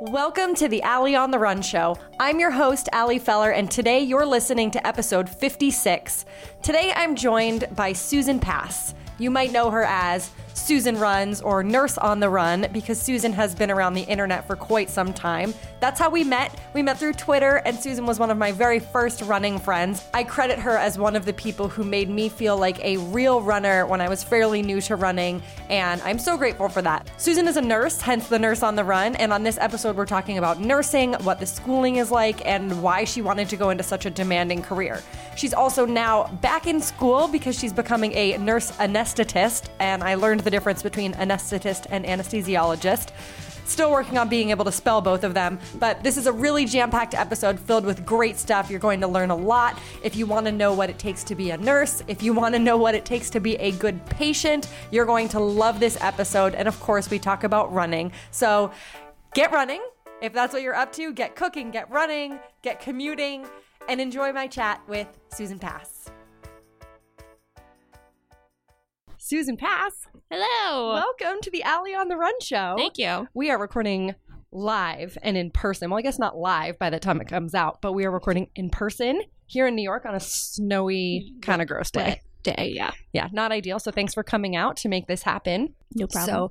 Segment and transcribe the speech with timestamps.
[0.00, 1.96] Welcome to the Allie on the Run show.
[2.20, 6.24] I'm your host, Allie Feller, and today you're listening to episode 56.
[6.62, 8.94] Today I'm joined by Susan Pass.
[9.18, 13.56] You might know her as Susan Runs or Nurse on the Run because Susan has
[13.56, 15.52] been around the internet for quite some time.
[15.80, 16.58] That's how we met.
[16.74, 20.04] We met through Twitter, and Susan was one of my very first running friends.
[20.12, 23.40] I credit her as one of the people who made me feel like a real
[23.40, 25.40] runner when I was fairly new to running,
[25.70, 27.08] and I'm so grateful for that.
[27.16, 30.06] Susan is a nurse, hence the Nurse on the Run, and on this episode, we're
[30.06, 33.84] talking about nursing, what the schooling is like, and why she wanted to go into
[33.84, 35.00] such a demanding career.
[35.36, 40.40] She's also now back in school because she's becoming a nurse anesthetist, and I learned
[40.40, 43.10] the difference between anesthetist and anesthesiologist.
[43.68, 46.64] Still working on being able to spell both of them, but this is a really
[46.64, 48.70] jam packed episode filled with great stuff.
[48.70, 49.78] You're going to learn a lot.
[50.02, 52.54] If you want to know what it takes to be a nurse, if you want
[52.54, 55.98] to know what it takes to be a good patient, you're going to love this
[56.00, 56.54] episode.
[56.54, 58.10] And of course, we talk about running.
[58.30, 58.72] So
[59.34, 59.82] get running.
[60.22, 63.46] If that's what you're up to, get cooking, get running, get commuting,
[63.86, 66.06] and enjoy my chat with Susan Pass.
[69.18, 70.92] Susan Pass, Hello.
[70.92, 72.74] welcome to the Allie on the Run show.
[72.76, 73.26] Thank you.
[73.32, 74.14] We are recording
[74.52, 75.88] live and in person.
[75.88, 78.50] Well, I guess not live by the time it comes out, but we are recording
[78.54, 81.40] in person here in New York on a snowy, mm-hmm.
[81.40, 82.20] kind of gross day.
[82.42, 82.90] Day, yeah.
[83.14, 83.78] Yeah, not ideal.
[83.78, 85.74] So thanks for coming out to make this happen.
[85.94, 86.34] No problem.
[86.34, 86.50] So,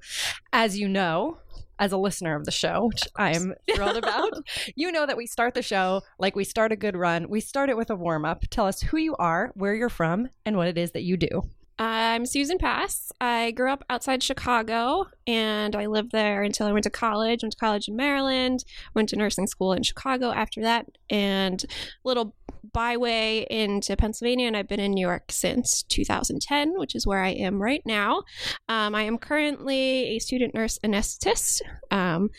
[0.51, 1.37] as you know,
[1.77, 4.33] as a listener of the show, which I am thrilled about,
[4.75, 7.29] you know that we start the show like we start a good run.
[7.29, 8.43] We start it with a warm up.
[8.49, 11.43] Tell us who you are, where you're from, and what it is that you do.
[11.79, 13.11] I'm Susan Pass.
[13.21, 17.43] I grew up outside Chicago and I lived there until I went to college.
[17.43, 21.67] Went to college in Maryland, went to nursing school in Chicago after that, and a
[22.03, 22.35] little
[22.73, 24.47] byway into Pennsylvania.
[24.47, 28.23] And I've been in New York since 2010, which is where I am right now.
[28.67, 31.61] Um, I am currently a student nurse anesthetist.
[31.91, 32.31] Um,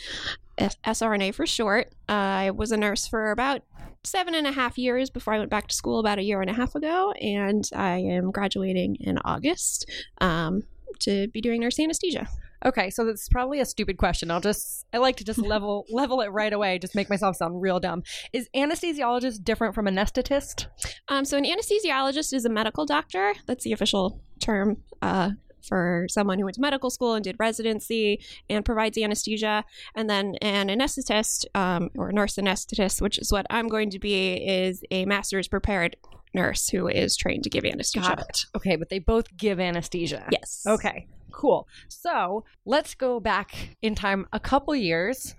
[0.59, 1.93] SRNA for short.
[2.09, 3.63] I was a nurse for about
[4.05, 6.51] seven and a half years before I went back to school about a year and
[6.51, 10.63] a half ago, and I am graduating in August um,
[11.01, 12.29] to be doing nurse anesthesia.
[12.65, 14.31] Okay, so that's probably a stupid question.
[14.31, 17.63] I'll just I like to just level level it right away, just make myself sound
[17.63, 18.03] real dumb.
[18.33, 20.67] Is anesthesiologist different from anesthetist?
[21.09, 23.35] Um, so, an anesthesiologist is a medical doctor.
[23.47, 24.79] That's the official term.
[25.01, 25.31] Uh,
[25.63, 29.65] for someone who went to medical school and did residency and provides anesthesia.
[29.95, 34.35] And then an anesthetist um, or nurse anesthetist, which is what I'm going to be,
[34.35, 35.97] is a master's prepared
[36.35, 38.09] nurse who is trained to give anesthesia.
[38.09, 38.45] Got it.
[38.57, 40.27] Okay, but they both give anesthesia.
[40.31, 40.65] Yes.
[40.67, 41.67] Okay, cool.
[41.89, 45.35] So let's go back in time a couple years.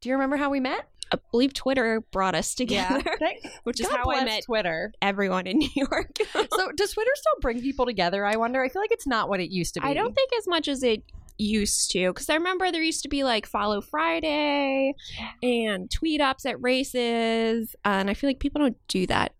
[0.00, 0.86] Do you remember how we met?
[1.12, 4.92] I believe Twitter brought us together, Thank- which is God how I met Twitter.
[5.02, 6.18] everyone in New York.
[6.34, 8.24] So does Twitter still bring people together?
[8.26, 8.62] I wonder.
[8.62, 9.86] I feel like it's not what it used to be.
[9.86, 11.02] I don't think as much as it
[11.38, 14.94] used to because I remember there used to be like Follow Friday
[15.42, 19.32] and tweet ups at races, and I feel like people don't do that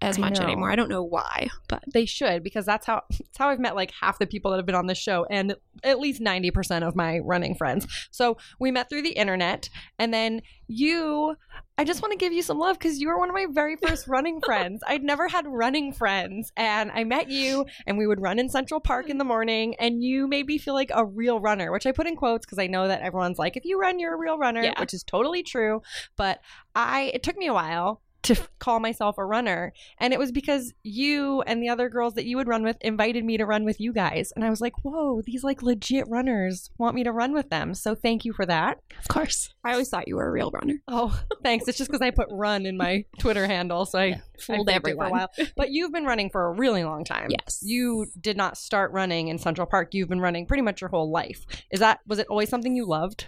[0.00, 0.70] as much anymore.
[0.70, 3.92] I don't know why, but they should because that's how that's how I've met like
[4.00, 7.18] half the people that have been on this show and at least 90% of my
[7.20, 7.86] running friends.
[8.10, 9.68] So we met through the internet
[9.98, 11.36] and then you
[11.76, 13.76] I just want to give you some love because you were one of my very
[13.82, 14.82] first running friends.
[14.86, 18.80] I'd never had running friends and I met you and we would run in Central
[18.80, 21.92] Park in the morning and you made me feel like a real runner, which I
[21.92, 24.38] put in quotes because I know that everyone's like if you run you're a real
[24.38, 24.78] runner, Yeah.
[24.78, 25.82] which is totally true,
[26.16, 26.40] but
[26.74, 30.72] I it took me a while to call myself a runner and it was because
[30.82, 33.80] you and the other girls that you would run with invited me to run with
[33.80, 34.32] you guys.
[34.34, 37.74] And I was like, whoa, these like legit runners want me to run with them.
[37.74, 38.78] So thank you for that.
[38.98, 40.80] of course, I always thought you were a real runner.
[40.88, 41.68] Oh, thanks.
[41.68, 43.84] It's just because I put run in my Twitter handle.
[43.86, 45.30] So I I Fooled faked it for a while.
[45.56, 47.28] But you've been running for a really long time.
[47.30, 47.60] Yes.
[47.62, 49.94] You did not start running in Central Park.
[49.94, 51.44] You've been running pretty much your whole life.
[51.70, 53.26] Is that, was it always something you loved?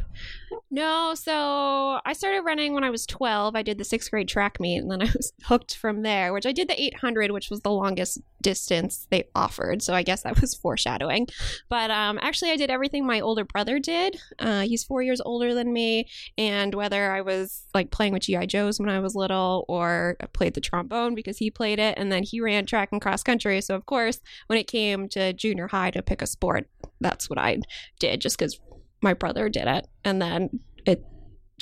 [0.69, 3.55] No, so I started running when I was 12.
[3.55, 6.45] I did the sixth grade track meet, and then I was hooked from there, which
[6.45, 9.81] I did the 800, which was the longest distance they offered.
[9.81, 11.29] So I guess that was foreshadowing.
[11.69, 14.21] But um, actually, I did everything my older brother did.
[14.41, 16.09] Uh, he's four years older than me.
[16.37, 18.47] And whether I was like playing with G.I.
[18.47, 22.11] Joes when I was little or I played the trombone because he played it, and
[22.11, 23.61] then he ran track and cross country.
[23.61, 26.69] So, of course, when it came to junior high to pick a sport,
[27.01, 27.61] that's what I
[28.01, 28.59] did just because
[29.07, 29.87] my brother did it.
[30.05, 31.05] And then it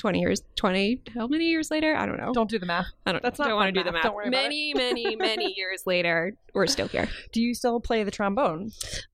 [0.01, 2.87] 20 years 20 how many years later i don't know Don't do the math.
[3.05, 4.03] i don't, that's not don't want to do the math.
[4.03, 8.03] Don't worry about many many many years later we're still here Do you still play
[8.03, 8.71] the trombone?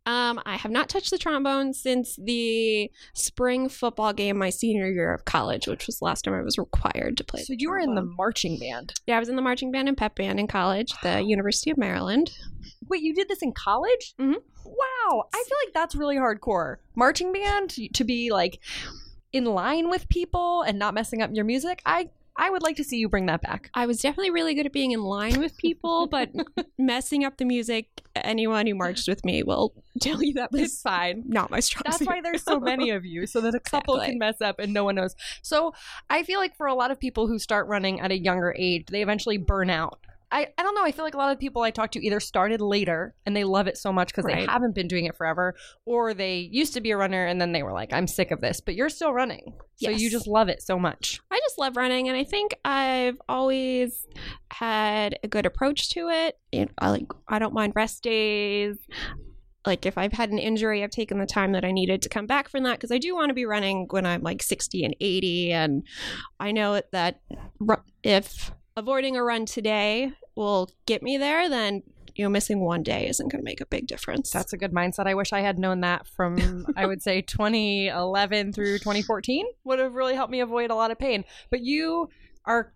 [0.08, 5.14] um i have not touched the trombone since the spring football game my senior year
[5.14, 7.78] of college which was the last time i was required to play So you were
[7.80, 8.94] in the marching band.
[9.06, 11.78] yeah i was in the marching band and pep band in college the university of
[11.78, 12.32] maryland
[12.92, 14.14] Wait, you did this in college?
[14.20, 14.36] Mhm.
[14.66, 15.24] Wow.
[15.34, 16.78] I feel like that's really hardcore.
[16.96, 18.60] Marching band to be like
[19.34, 22.84] in line with people and not messing up your music, I I would like to
[22.84, 23.70] see you bring that back.
[23.74, 26.30] I was definitely really good at being in line with people, but
[26.78, 30.82] messing up the music, anyone who marched with me will tell you that was It's
[30.82, 31.24] fine.
[31.28, 32.08] not my strong That's suit.
[32.08, 34.14] why there's so many of you, so that a couple Exactly.
[34.14, 35.14] can mess up and no one knows.
[35.42, 35.74] So
[36.10, 38.86] I feel like for a lot of people who start running at a younger age,
[38.90, 40.00] they eventually burn out.
[40.32, 40.84] I, I don't know.
[40.84, 43.44] I feel like a lot of people I talk to either started later and they
[43.44, 45.56] love it so much because they haven't been doing it forever,
[45.86, 48.40] or they used to be a runner and then they were like, I'm sick of
[48.40, 48.62] this.
[48.62, 49.54] But you're still running.
[49.76, 51.20] So you just love it so much.
[51.32, 54.06] I just love running, and I think I've always
[54.52, 56.38] had a good approach to it.
[56.54, 58.78] Know, I like I don't mind rest days.
[59.66, 62.26] Like if I've had an injury, I've taken the time that I needed to come
[62.26, 64.96] back from that because I do want to be running when I'm like 60 and
[65.02, 65.84] 80, and
[66.40, 67.22] I know that
[68.04, 71.84] if avoiding a run today will get me there, then
[72.16, 74.32] you know missing one day isn't going to make a big difference.
[74.32, 75.08] That's a good mindset.
[75.08, 77.22] I wish I had known that from, I would say,
[77.76, 81.24] 2011 through 2014 would have really helped me avoid a lot of pain.
[81.50, 82.10] But you
[82.46, 82.74] are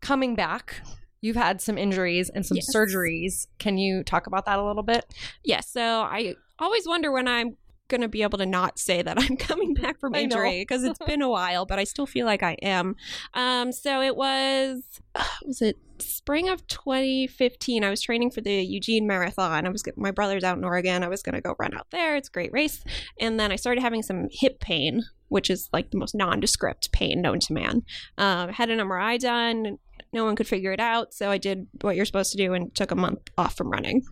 [0.00, 0.80] coming back.
[1.20, 2.66] You've had some injuries and some Yes.
[2.74, 3.46] surgeries.
[3.58, 5.04] Can you talk about that a little bit?
[5.42, 7.56] Yeah, so I always wonder when I'm
[7.88, 10.98] going to be able to not say that I'm coming back from injury because it's
[11.06, 12.96] been a while, but I still feel like I am.
[13.34, 14.82] Um, so it was,
[15.44, 17.84] was it spring of 2015?
[17.84, 19.66] I was training for the Eugene Marathon.
[19.66, 21.02] I was my brother's out in Oregon.
[21.02, 22.16] I was going to go run out there.
[22.16, 22.82] It's a great race,
[23.20, 27.20] and then I started having some hip pain, which is like the most nondescript pain
[27.22, 27.82] known to man.
[28.16, 29.78] Um, had an MRI done.
[30.12, 32.74] No one could figure it out, so I did what you're supposed to do and
[32.74, 34.02] took a month off from running.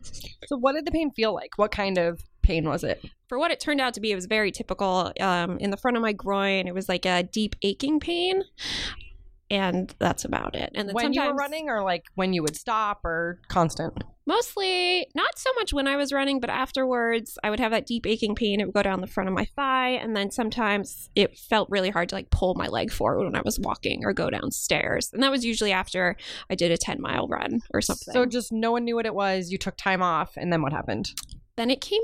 [0.47, 1.57] So, what did the pain feel like?
[1.57, 3.05] What kind of pain was it?
[3.29, 5.13] for what it turned out to be, it was very typical.
[5.21, 8.45] Um, in the front of my groin, it was like a deep aching pain,
[9.51, 10.71] and that's about it.
[10.75, 13.95] And When you were running, or like when you would stop, or constant?
[14.29, 18.07] mostly not so much when I was running, but afterwards, I would have that deep
[18.07, 18.61] aching pain.
[18.61, 21.91] It would go down the front of my thigh, and then sometimes it felt really
[21.91, 25.11] hard to like pull my leg forward when I was walking or go downstairs.
[25.13, 26.17] And that was usually after
[26.51, 28.13] I did a ten mile run or something.
[28.13, 29.51] So, just no one knew what it was.
[29.51, 31.11] You took time off, and then what happened?
[31.57, 32.03] then it came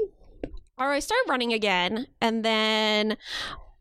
[0.79, 3.17] or I started running again and then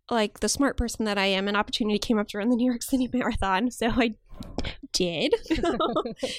[0.09, 2.69] like the smart person that I am an opportunity came up to run the New
[2.69, 4.15] York City Marathon so I
[4.93, 5.33] did.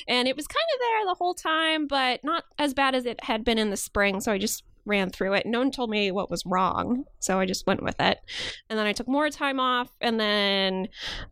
[0.09, 3.25] And it was kind of there the whole time but not as bad as it
[3.25, 5.47] had been in the spring so I just ran through it.
[5.47, 8.19] No one told me what was wrong so I just went with it.
[8.69, 10.89] And then I took more time off and then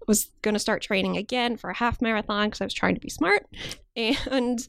[0.06, 3.00] was going to start training again for a half marathon because I was trying to
[3.00, 3.46] be smart.
[4.31, 4.67] And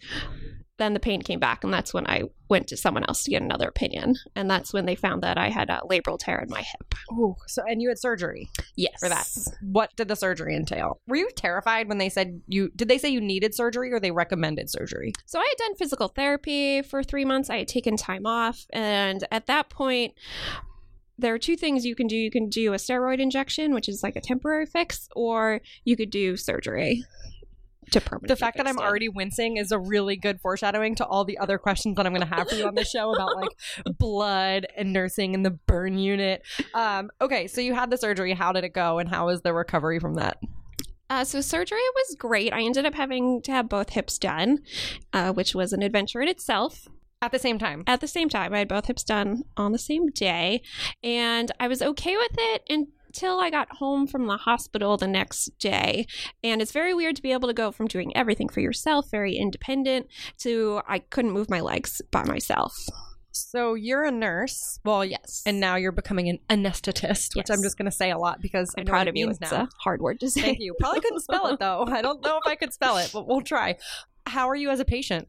[0.77, 3.41] then the pain came back and that's when i went to someone else to get
[3.41, 6.61] another opinion and that's when they found that i had a labral tear in my
[6.61, 9.27] hip Oh, so and you had surgery yes for that.
[9.61, 10.99] What did the surgery entail?
[11.07, 12.69] Were you terrified when they said you?
[12.75, 15.11] Did they say you needed surgery, or they recommended surgery?
[15.25, 19.25] so i had done physical therapy for three months i had taken time off and
[19.31, 20.13] at that point
[21.17, 24.03] there are two things you can do you can do a steroid injection which is
[24.03, 27.03] like a temporary fix or you could do surgery
[27.91, 28.81] to permanently The fact that I'm it.
[28.81, 32.27] already wincing is a really good foreshadowing to all the other questions that I'm going
[32.27, 33.49] to have for you on the show about like
[33.97, 36.43] blood and nursing and the burn unit.
[36.73, 38.33] Um, okay, so you had the surgery.
[38.33, 40.37] How did it go, and how was the recovery from that?
[41.09, 42.53] Uh, so surgery was great.
[42.53, 44.59] I ended up having to have both hips done,
[45.11, 46.87] uh, which was an adventure in itself.
[47.23, 49.77] At the same time, At the same time, I had both hips done on the
[49.77, 50.63] same day,
[51.03, 52.63] and I was okay with it
[53.13, 56.07] until I got home from the hospital the next day.
[56.43, 59.35] And it's very weird to be able to go from doing everything for yourself, very
[59.35, 60.07] independent,
[60.39, 62.73] to I couldn't move my legs by myself.
[63.31, 64.79] so you're a nurse.
[64.85, 67.57] Well, Yes, and now you're becoming an anesthetist, which Yes.
[67.57, 69.25] I'm just going to say a lot because I I'm know proud of you.
[69.27, 69.63] means It's now.
[69.63, 70.41] a hard word to say.
[70.41, 70.73] Thank you.
[70.79, 71.83] Probably couldn't spell it though.
[71.89, 73.75] I don't know if I could spell it, but we'll try.
[74.25, 75.27] How are you as a patient?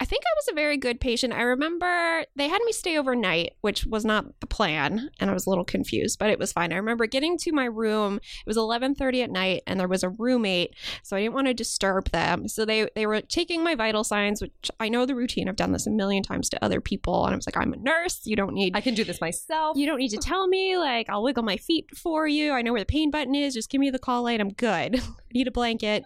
[0.00, 1.32] I think I was a very good patient.
[1.32, 5.46] I remember they had me stay overnight, which was not the plan, and I was
[5.46, 6.72] a little confused, but it was fine.
[6.72, 8.16] I remember getting to my room.
[8.16, 11.54] It was 11:30 at night, and there was a roommate, so I didn't want to
[11.54, 12.46] disturb them.
[12.46, 15.48] So they they were taking my vital signs, which I know the routine.
[15.48, 17.76] I've done this a million times to other people, and I was like, I'm a
[17.76, 18.20] nurse.
[18.24, 19.76] You don't need I can do this myself.
[19.76, 20.76] you don't need to tell me.
[20.78, 22.52] Like, I'll wiggle my feet for you.
[22.52, 23.54] I know where the pain button is.
[23.54, 24.40] Just give me the call light.
[24.40, 25.02] I'm good.
[25.34, 26.04] need a blanket.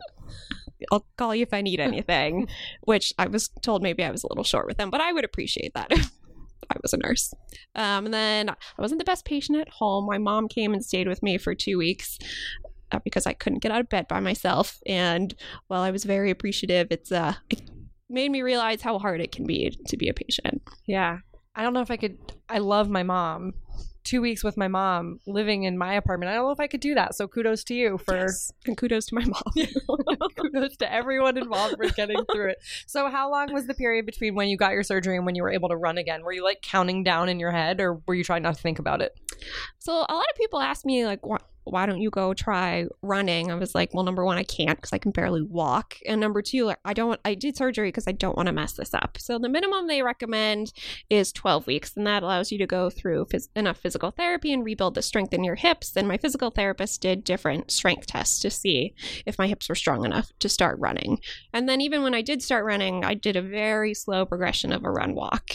[0.90, 2.48] I'll call you if I need anything.
[2.82, 5.24] Which I was told maybe I was a little short with them, but I would
[5.24, 6.10] appreciate that if
[6.70, 7.32] I was a nurse.
[7.74, 10.06] Um, and then I wasn't the best patient at home.
[10.06, 12.18] My mom came and stayed with me for two weeks.
[12.90, 15.34] Uh, because I couldn't get out of bed by myself, and
[15.68, 17.62] while I was very appreciative, it's uh, it
[18.10, 20.60] made me realize how hard it can be to be a patient.
[20.86, 21.20] Yeah.
[21.54, 22.18] I don't know if I could.
[22.48, 23.54] I love my mom.
[24.04, 26.30] Two weeks with my mom living in my apartment.
[26.30, 27.14] I don't know if I could do that.
[27.14, 28.50] So kudos to you for Yes.
[28.66, 29.42] and kudos to my mom.
[30.36, 32.58] kudos to everyone involved for getting through it.
[32.86, 35.42] So how long was the period between when you got your surgery and when you
[35.42, 36.24] were able to run again?
[36.24, 38.78] Were you like counting down in your head or were you trying not to think
[38.80, 39.12] about it?
[39.78, 41.20] So a lot of people ask me like,
[41.64, 43.50] why don't you go try running?
[43.50, 45.96] I was like, well, number one, I can't because I can barely walk.
[46.06, 48.94] And number two, I don't, I did surgery because I don't want to mess this
[48.94, 49.16] up.
[49.18, 50.72] So the minimum they recommend
[51.08, 51.96] is 12 weeks.
[51.96, 55.32] And that allows you to go through phys- enough physical therapy and rebuild the strength
[55.32, 55.96] in your hips.
[55.96, 60.04] And my physical therapist did different strength tests to see if my hips were strong
[60.04, 61.18] enough to start running.
[61.52, 64.84] And then even when I did start running, I did a very slow progression of
[64.84, 65.50] a run walk.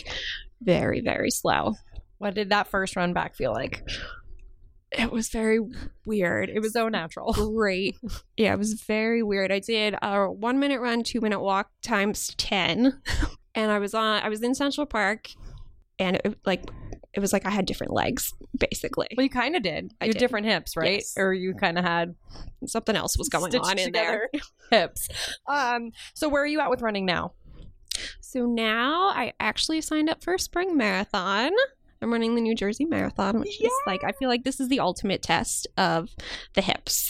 [0.62, 1.76] Very, very slow.
[2.18, 3.84] What did that first run back feel like?
[4.91, 5.60] It was very
[6.06, 6.50] weird.
[6.50, 7.34] It was so natural.
[7.34, 7.98] great.
[8.38, 9.51] Yeah, it was very weird.
[9.51, 13.00] I did a one minute run, two minute walk times 10.
[13.56, 15.29] And I was on, I was in Central Park
[16.00, 16.63] and it, like,
[17.13, 19.08] it was like I had different legs, basically.
[19.17, 19.91] Well, you kind of did.
[20.00, 20.20] I You did.
[20.20, 20.98] different hips, right?
[20.98, 21.15] Yes.
[21.17, 22.13] Or you kind of had
[22.65, 24.29] Something else was going on in there.
[24.72, 25.08] hips.
[25.48, 25.91] Um.
[26.15, 27.34] So where are you at with running now?
[28.22, 31.51] So now I actually signed up for a spring marathon.
[32.01, 34.80] I'm running the New Jersey Marathon, which is like, I feel like this is the
[34.80, 36.10] ultimate test of
[36.54, 37.10] the hips.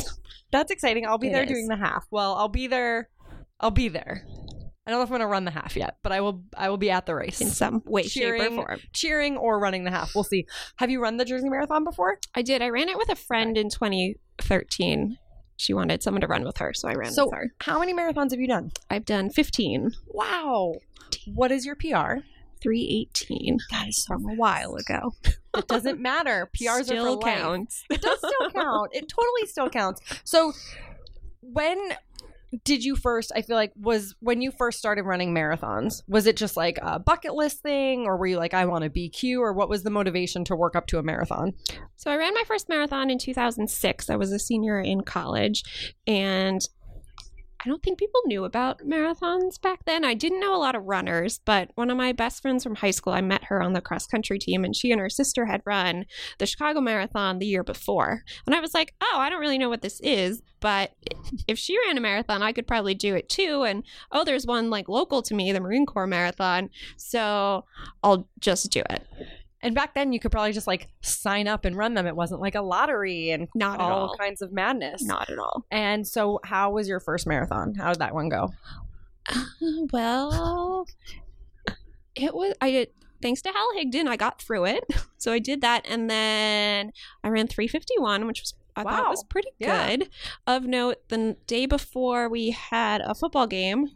[0.52, 1.06] That's exciting.
[1.06, 1.50] I'll be It there is.
[1.50, 2.06] doing the half.
[2.10, 3.10] Well, I'll be there.
[3.60, 4.24] I'll be there.
[4.86, 6.44] I don't know if I'm going to run the half yet, but I will.
[6.56, 8.54] I will be at the race, in some way, shape, Cheering.
[8.58, 8.80] or form.
[8.94, 10.16] cheering or running the half.
[10.16, 10.46] We'll see.
[10.78, 12.20] Have you run the Jersey Marathon before?
[12.36, 12.62] I did.
[12.62, 15.18] I ran it with a friend in 2013.
[15.58, 17.52] She wanted someone to run with her, so I ran So, with her.
[17.62, 18.72] how many marathons have you done?
[18.90, 20.76] I've done 15, Wow.
[21.34, 22.22] What is your PR?
[22.62, 25.14] 318 That is so from a while ago.
[25.56, 26.50] It doesn't matter.
[26.60, 27.36] PRs Still are for life.
[27.38, 27.84] counts.
[27.90, 28.92] It does still count.
[28.94, 30.02] It totally still counts.
[30.24, 30.54] So
[31.42, 31.78] when
[32.64, 36.38] did you first I feel like was when you first started running marathons, was it
[36.38, 39.52] just like a bucket list thing or were you like I want to BQ or
[39.52, 41.54] what was the motivation to work up to a marathon?
[41.98, 44.10] So I ran my first marathon in 2006.
[44.10, 45.64] I was a senior in college,
[46.08, 46.62] and
[47.60, 50.06] I don't think people knew about marathons back then.
[50.06, 52.92] I didn't know a lot of runners, but one of my best friends from high
[52.92, 55.62] school, I met her on the cross country team, and she and her sister had
[55.66, 56.06] run
[56.38, 58.24] the Chicago Marathon the year before.
[58.46, 60.92] And I was like, oh, I don't really know what this is, but
[61.48, 63.64] if she ran a marathon, I could probably do it too.
[63.64, 66.70] And oh, there's one like local to me, the Marine Corps Marathon.
[66.96, 67.66] So
[68.04, 69.08] I'll just do it.
[69.68, 72.08] And back then you could probably just like sign up and run them.
[72.08, 74.16] It wasn't like a lottery and Not at all all.
[74.16, 75.04] kinds of madness.
[75.04, 75.66] Not at all.
[75.72, 77.76] And so how was your first marathon?
[77.76, 78.54] How did that one go?
[79.30, 79.44] Uh,
[79.92, 80.88] well,
[82.16, 82.54] it was.
[82.62, 82.90] I did.
[83.22, 84.86] Thanks to Hal Higdon, I got through it.
[85.20, 86.92] So I did that, and then
[87.24, 88.92] I ran 351, which was I Wow.
[88.92, 89.90] thought was pretty Yeah.
[89.98, 90.10] good.
[90.46, 93.90] Of note, the day before we had a football game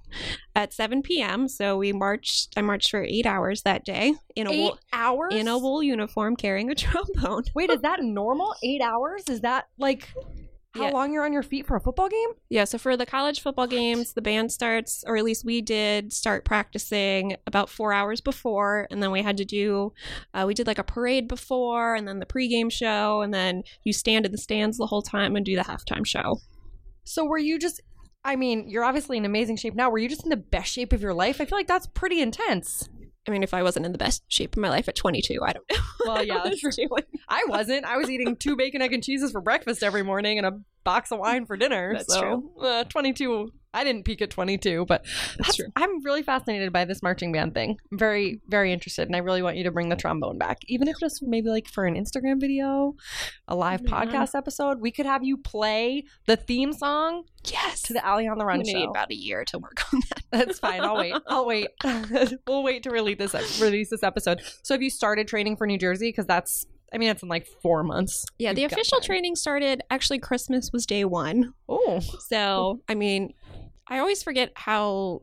[0.56, 1.48] at 7 p.m.
[1.48, 2.54] So we marched.
[2.58, 5.34] I marched for eight hours that day in a Eight wool, hours?
[5.36, 7.44] in a wool uniform, carrying a trombone.
[7.56, 8.56] Wait, is that normal?
[8.64, 9.30] Eight hours?
[9.30, 10.10] Is that like
[10.74, 10.92] how Yeah.
[10.92, 12.30] long you're on your feet for a football game?
[12.50, 16.14] Yeah, so for the college football games, the band starts, or at least we did
[16.14, 19.92] start practicing about four hours before, and then we had to do,
[20.34, 23.92] uh, we did like a parade before, and then the pregame show, and then you
[23.94, 26.40] stand in the stands the whole time and do the halftime show.
[27.04, 27.82] So were you just
[28.24, 29.90] I mean, you're obviously in amazing shape now.
[29.90, 31.42] Were you just in the best shape of your life?
[31.42, 32.88] I feel like that's pretty intense.
[33.28, 35.54] I mean, if I wasn't in the best shape of my life at 22, I
[35.54, 35.78] don't know.
[36.06, 36.90] Well, yeah, I that's doing.
[37.28, 37.86] I wasn't.
[37.86, 41.12] I was eating two bacon, egg, and cheeses for breakfast every morning and a box
[41.12, 41.94] of wine for dinner.
[41.94, 42.52] That's so, true.
[42.60, 43.52] Uh, 22.
[43.74, 45.06] I didn't peak at 22, but
[45.38, 45.68] That's true.
[45.76, 47.78] I'm really fascinated by this marching band thing.
[47.92, 50.88] I'm very, very interested, and I really want you to bring the trombone back, even
[50.90, 52.96] if just maybe like for an Instagram video,
[53.48, 53.92] a live Yeah.
[54.04, 54.82] podcast episode.
[54.82, 57.82] We could have you play the theme song Yes.
[57.84, 58.90] to the Allie on the Run gonna need show.
[58.90, 60.24] about a year to work on that.
[60.48, 60.82] That's fine.
[60.82, 61.16] I'll wait.
[61.28, 61.68] I'll wait.
[62.48, 64.42] we'll wait to release this release this episode.
[64.64, 66.10] So have you started training for New Jersey?
[66.10, 68.26] Because that's, I mean, it's in like four months.
[68.38, 71.54] Yeah, the You've got official training started actually Christmas was day one.
[71.70, 73.34] Oh, So, I mean,
[73.92, 75.22] I always forget how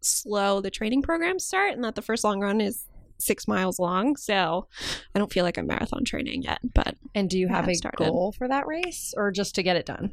[0.00, 4.16] slow the training programs start and that the first long run is six miles long.
[4.16, 4.68] So,
[5.14, 6.58] I don't feel like I'm marathon training yet.
[6.74, 7.98] But and do you have a started.
[7.98, 10.12] goal for that race, or just to get it done?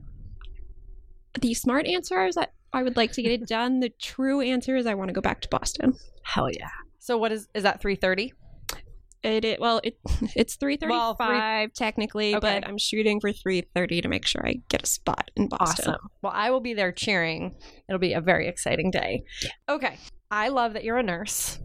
[1.41, 3.79] the smart answer is that I would like to get it done.
[3.79, 5.93] The true answer is I want to go back to Boston.
[6.23, 6.69] Hell yeah!
[6.99, 8.33] So what is is that three thirty?
[9.23, 9.97] It, it well, it
[10.35, 12.59] it's three thirty Well, five technically, Okay.
[12.59, 15.91] but I'm shooting for three thirty to make sure I get a spot in Boston.
[15.93, 16.09] Awesome.
[16.21, 17.55] Well, I will be there cheering.
[17.87, 19.23] It'll be a very exciting day.
[19.69, 19.97] Okay.
[20.29, 21.59] I love that you're a nurse.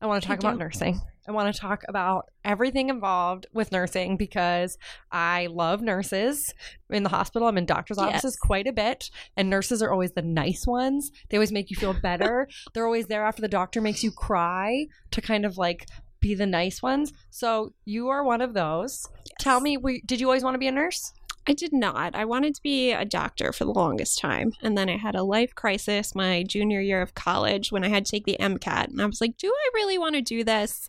[0.00, 1.00] I want to talk about nursing.
[1.28, 4.78] I want to talk about everything involved with nursing because
[5.12, 6.52] I love nurses.
[6.88, 8.08] In the hospital, I'm in doctor's Yes.
[8.08, 11.10] offices quite a bit, and nurses are always the nice ones.
[11.28, 12.48] They always make you feel better.
[12.72, 15.86] They're always there after the doctor makes you cry to kind of like
[16.20, 17.12] be the nice ones.
[17.30, 19.08] So you are one of those.
[19.40, 21.12] Tell me, did you always want to be a nurse?
[21.46, 22.14] I did not.
[22.14, 24.52] I wanted to be a doctor for the longest time.
[24.62, 28.04] And then I had a life crisis my junior year of college when I had
[28.04, 28.88] to take the MCAT.
[28.88, 30.88] And I was like, do I really want to do this?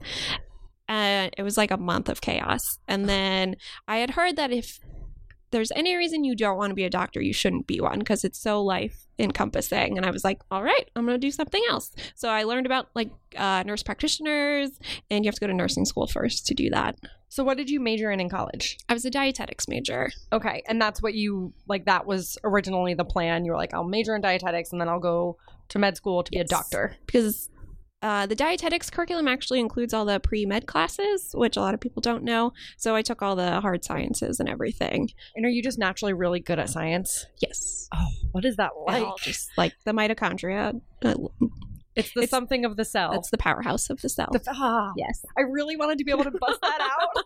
[0.87, 2.79] And it was like a month of chaos.
[2.87, 3.55] And then
[3.87, 4.79] I had heard that if
[5.51, 8.23] there's any reason you don't want to be a doctor, you shouldn't be one because
[8.23, 9.97] it's so life encompassing.
[9.97, 11.91] And I was like, all right, I'm going to do something else.
[12.15, 14.71] So I learned about like uh, nurse practitioners,
[15.09, 16.97] and you have to go to nursing school first to do that.
[17.29, 18.77] So what did you major in in college?
[18.89, 20.09] I was a dietetics major.
[20.33, 21.85] Okay, and that's what you like.
[21.85, 23.45] That was originally the plan.
[23.45, 25.37] You were like, I'll major in dietetics, and then I'll go
[25.69, 26.97] to med school to be a doctor.
[27.05, 27.49] because
[28.01, 31.79] uh, the dietetics curriculum actually includes all the pre med classes, which a lot of
[31.79, 32.51] people don't know.
[32.77, 35.09] So I took all the hard sciences and everything.
[35.35, 37.25] And are you just naturally really good at science?
[37.41, 37.87] Yes.
[37.93, 39.03] Oh, what is that like?
[39.03, 40.81] all just like the mitochondria.
[41.03, 41.13] Uh,
[41.95, 43.11] It's the It's- something of the cell.
[43.13, 44.29] It's the powerhouse of the cell.
[44.31, 45.25] The- ah, yes.
[45.37, 46.79] I really wanted to be able to bust that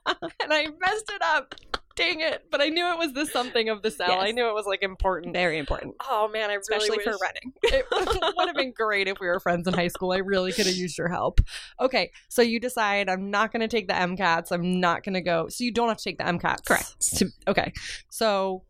[0.07, 1.55] out, and I messed it up.
[1.95, 2.45] Dang it!
[2.51, 4.09] But I knew it was the something of the cell.
[4.09, 4.23] Yes.
[4.23, 5.33] I knew it was like important.
[5.33, 5.95] Very important.
[6.09, 7.53] Oh man, I Especially really for running.
[7.63, 7.85] it
[8.35, 10.11] would have been great if we were friends in high school.
[10.11, 11.39] I really could have used your help.
[11.79, 14.51] Okay, so you decide I'm not going to take the MCATs.
[14.51, 15.47] I'm not going to go.
[15.47, 16.65] So you don't have to take the MCATs.
[16.65, 17.17] Correct.
[17.17, 17.71] To- okay,
[18.09, 18.63] so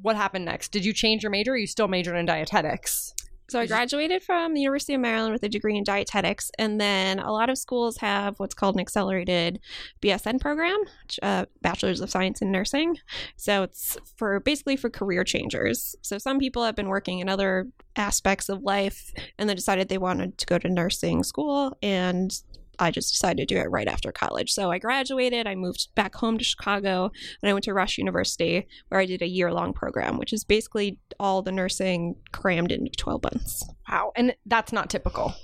[0.00, 0.72] what happened next?
[0.72, 1.52] Did you change your major?
[1.52, 3.14] Or you still majored in dietetics?
[3.50, 7.18] So I graduated from the University of Maryland with a degree in dietetics, and then
[7.18, 9.58] a lot of schools have what's called an accelerated
[10.00, 12.96] BSN program, which, uh, Bachelor's of Science in Nursing.
[13.34, 15.96] So it's for basically for career changers.
[16.00, 17.66] So some people have been working in other
[17.96, 22.32] aspects of life, and then decided they wanted to go to nursing school, and
[22.80, 24.52] I just decided to do it right after college.
[24.52, 27.10] So I graduated, I moved back home to Chicago,
[27.42, 30.44] and I went to Rush University, where I did a year long program, which is
[30.44, 33.68] basically all the nursing crammed into 12 months.
[33.88, 35.34] Wow, and that's not typical.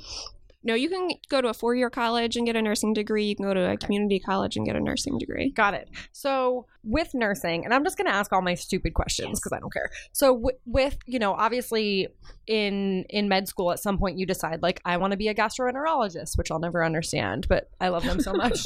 [0.67, 3.25] No, you can go to a four year college and get a nursing degree.
[3.27, 5.51] You can go to a community college and get a nursing degree.
[5.51, 5.89] Got it.
[6.13, 9.41] So with nursing, and I'm just going to ask all my stupid questions Yes.
[9.41, 9.91] because I don't care.
[10.13, 12.09] So w- with you know, obviously
[12.47, 15.35] in in med school, at some point you decide like I want to be a
[15.35, 18.61] gastroenterologist, which I'll never understand, but I love them so much.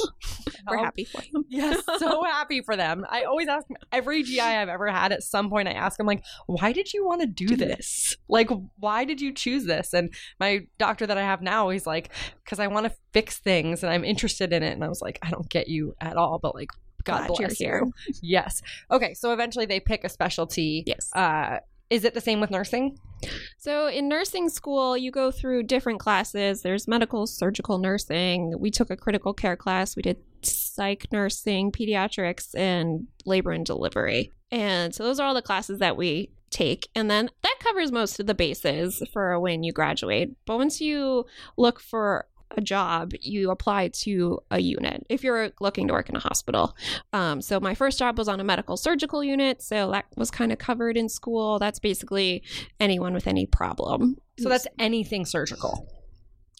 [0.67, 1.45] We're Um, happy for them.
[1.49, 3.05] Yes, so happy for them.
[3.09, 5.67] I always ask every GI I've ever had at some point.
[5.67, 8.15] I ask them like, "Why did you want to do, Do this?
[8.29, 11.90] Like, why did you choose this?" And my doctor that I have now, he's like,
[12.43, 15.19] "Because I want to fix things and I'm interested in it." And I was like,
[15.21, 16.69] "I don't get you at all, but like,
[17.03, 17.83] God Glad you're bless here.
[17.85, 18.61] you." Yes.
[18.89, 19.13] Okay.
[19.13, 20.83] So eventually they pick a specialty.
[20.85, 21.09] Yes.
[21.13, 22.97] Uh, is it the same with nursing?
[23.57, 26.61] So in nursing school, you go through different classes.
[26.61, 28.53] There's medical, surgical nursing.
[28.57, 29.97] We took a critical care class.
[29.97, 34.31] We did psych nursing, pediatrics, and labor and delivery.
[34.51, 36.89] And so those are all the classes that we take.
[36.95, 40.35] And then that covers most of the bases for when you graduate.
[40.45, 41.25] But once you
[41.57, 46.15] look for a job, you apply to a unit if you're looking to work in
[46.15, 46.75] a hospital.
[47.13, 50.51] Um, so my first job was on a medical surgical unit, so that was kind
[50.51, 51.59] of covered in school.
[51.59, 52.43] That's basically
[52.79, 54.17] anyone with any problem.
[54.37, 55.87] So that's anything surgical.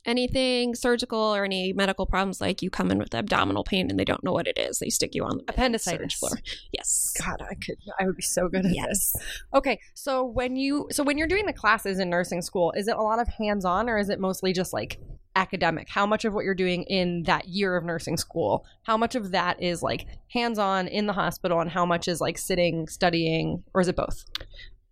[0.05, 4.05] Anything surgical or any medical problems, like you come in with abdominal pain and they
[4.05, 4.79] don't know what it is.
[4.79, 6.15] They stick you on the Appendicitis.
[6.15, 6.31] floor.
[6.71, 7.13] Yes.
[7.23, 7.77] God, I could.
[7.99, 8.87] I would be so good at Yes.
[9.13, 9.15] this.
[9.53, 12.95] Okay, so when you so when you're doing the classes in nursing school, is it
[12.95, 14.99] a lot of hands-on or is it mostly just like
[15.35, 15.87] academic?
[15.89, 19.31] How much of what you're doing in that year of nursing school, how much of
[19.31, 23.81] that is like hands-on in the hospital, and how much is like sitting studying, or
[23.81, 24.25] is it both?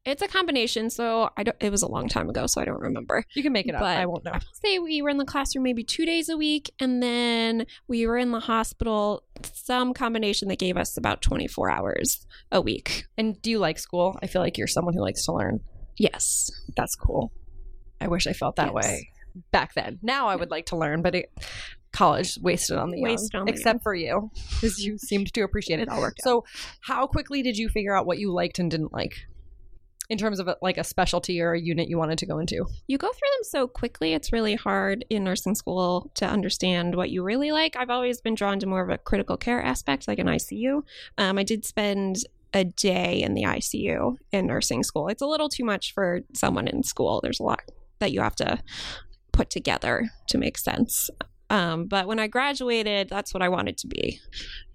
[0.06, 0.90] It's a combination.
[0.90, 1.58] So I don't.
[1.60, 3.24] It was a long time ago, so I don't remember.
[3.36, 3.82] You can make it up.
[3.82, 4.32] But I won't know.
[4.32, 7.66] I will say we were in the classroom maybe two days a week, and then
[7.88, 9.24] we were in the hospital.
[9.54, 13.06] Some combination that gave us about twenty four hours a week.
[13.18, 14.18] And do you like school?
[14.24, 15.60] I feel like you're someone who likes to learn.
[15.98, 16.50] Yes.
[16.78, 17.32] That's cool.
[18.02, 18.86] I wish I felt that Yes.
[18.86, 19.10] way
[19.52, 20.00] back then.
[20.02, 21.30] Now I would like to learn, but it,
[21.92, 25.42] college wasted on the young, Wasted on the except for you, because you seemed to
[25.42, 25.84] appreciate it.
[25.84, 26.24] It all worked out.
[26.24, 26.46] So,
[26.82, 29.14] how quickly did you figure out what you liked and didn't like,
[30.10, 32.66] in terms of a, like a specialty or a unit you wanted to go into?
[32.88, 37.12] You go through them so quickly, it's really hard in nursing school to understand what
[37.12, 37.76] you really like.
[37.76, 40.84] I've always been drawn to more of a critical care aspect, like an ICU.
[41.18, 45.08] Um, I did spend a day in the ICU in nursing school.
[45.08, 47.22] It's a little too much for someone in school.
[47.22, 47.62] There's a lot
[48.00, 48.60] that you have to
[49.32, 51.10] put together to make sense.
[51.50, 54.20] Um, but when I graduated, that's what I wanted to be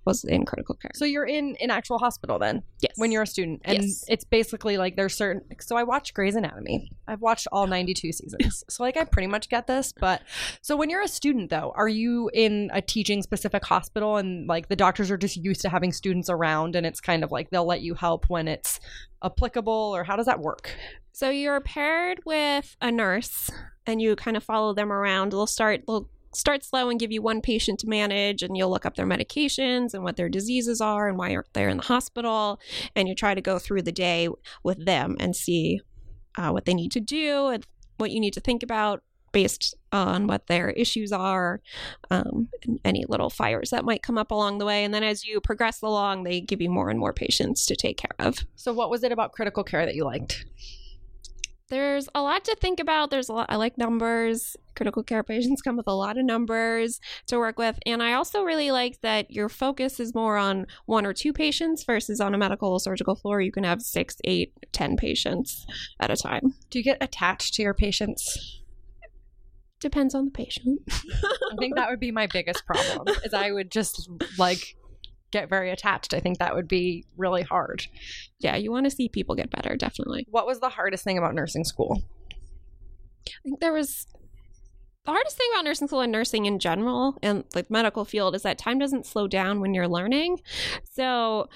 [0.07, 0.91] was in critical care.
[0.95, 2.93] So you're in an actual hospital then Yes.
[2.97, 4.05] when you're a student, and Yes.
[4.07, 5.43] it's basically like there's certain.
[5.61, 6.91] So I watched Grey's Anatomy.
[7.09, 9.95] I've watched all 92 seasons, so like I pretty much get this.
[9.99, 10.21] But
[10.61, 14.69] so when you're a student though, are you in a teaching specific hospital, and like
[14.69, 17.65] the doctors are just used to having students around, and it's kind of like they'll
[17.65, 18.81] let you help when it's
[19.23, 20.77] applicable, or how does that work?
[21.13, 23.49] So you're paired with a nurse
[23.87, 25.31] and you kind of follow them around.
[25.33, 28.87] They'll start they'll start slow and give you one patient to manage and you'll look
[28.87, 32.61] up their medications and what their diseases are and why they're in the hospital
[32.95, 34.29] and you try to go through the day
[34.63, 35.81] with them and see
[36.37, 37.67] uh, what they need to do and
[37.99, 39.03] what you need to think about
[39.35, 41.61] based on what their issues are,
[42.11, 44.85] um, and any little fires that might come up along the way.
[44.85, 47.99] And then as you progress along, they give you more and more patients to take
[47.99, 48.47] care of.
[48.55, 50.47] So, what was it about critical care that you liked?
[51.71, 53.11] There's a lot to think about.
[53.11, 53.47] There's a lot.
[53.49, 54.57] I like numbers.
[54.77, 58.43] Critical care patients come with a lot of numbers to work with, and I also
[58.43, 62.39] really like that your focus is more on one or two patients versus on a
[62.39, 63.41] medical or surgical floor.
[63.41, 65.67] You can have six, eight, ten patients
[66.01, 66.55] at a time.
[66.71, 68.61] Do you get attached to your patients?
[69.81, 70.81] Depends on the patient.
[70.89, 73.15] I think that would be my biggest problem.
[73.25, 74.77] Is I would just like
[75.35, 76.15] get very attached.
[76.15, 77.87] I think that would be really hard.
[78.39, 80.27] yeah, you want to see people get better, definitely.
[80.31, 82.03] What was the hardest thing about nursing school?
[83.29, 84.07] I think there was
[85.05, 88.43] the hardest thing about nursing school and nursing in general and like medical field is
[88.43, 90.41] that time doesn't slow down when you're learning.
[90.93, 91.49] So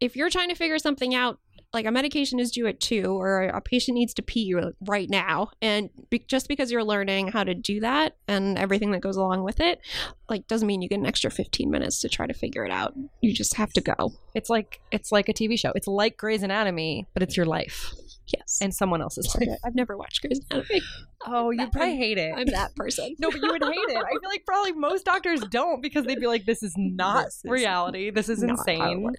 [0.00, 1.38] if you're trying to figure something out
[1.72, 4.54] like a medication is due at two or a patient needs to pee
[4.86, 9.00] right now and be- just because you're learning how to do that and everything that
[9.00, 9.80] goes along with it
[10.28, 12.94] like doesn't mean you get an extra 15 minutes to try to figure it out
[13.20, 15.72] you just have to go It's like it's like a TV show.
[15.74, 17.94] It's like Grey's Anatomy, but it's your life
[18.26, 19.58] yes and someone else's life.
[19.64, 20.80] i've never watched Grey's Anatomy.
[21.26, 22.32] Oh, you probably hate it.
[22.36, 23.96] i'm that person no, but you would hate it.
[23.96, 27.42] I feel like probably most doctors don't because they'd be like, "This is not This
[27.44, 28.10] is reality.
[28.10, 29.10] This is how it insane."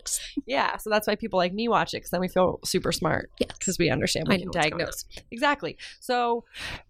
[0.45, 3.29] Yeah, so that's why people like me watch it because then we feel super smart
[3.39, 3.51] Yes.
[3.57, 5.77] because we understand we I can diagnose exactly.
[5.99, 6.45] So,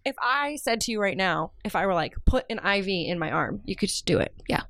[0.06, 3.20] if I said to you right now, if I were like, put an IV in
[3.20, 4.34] my arm, you could just do it.
[4.48, 4.62] Yeah.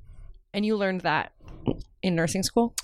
[0.52, 1.32] and you learned that
[2.02, 2.74] in nursing school.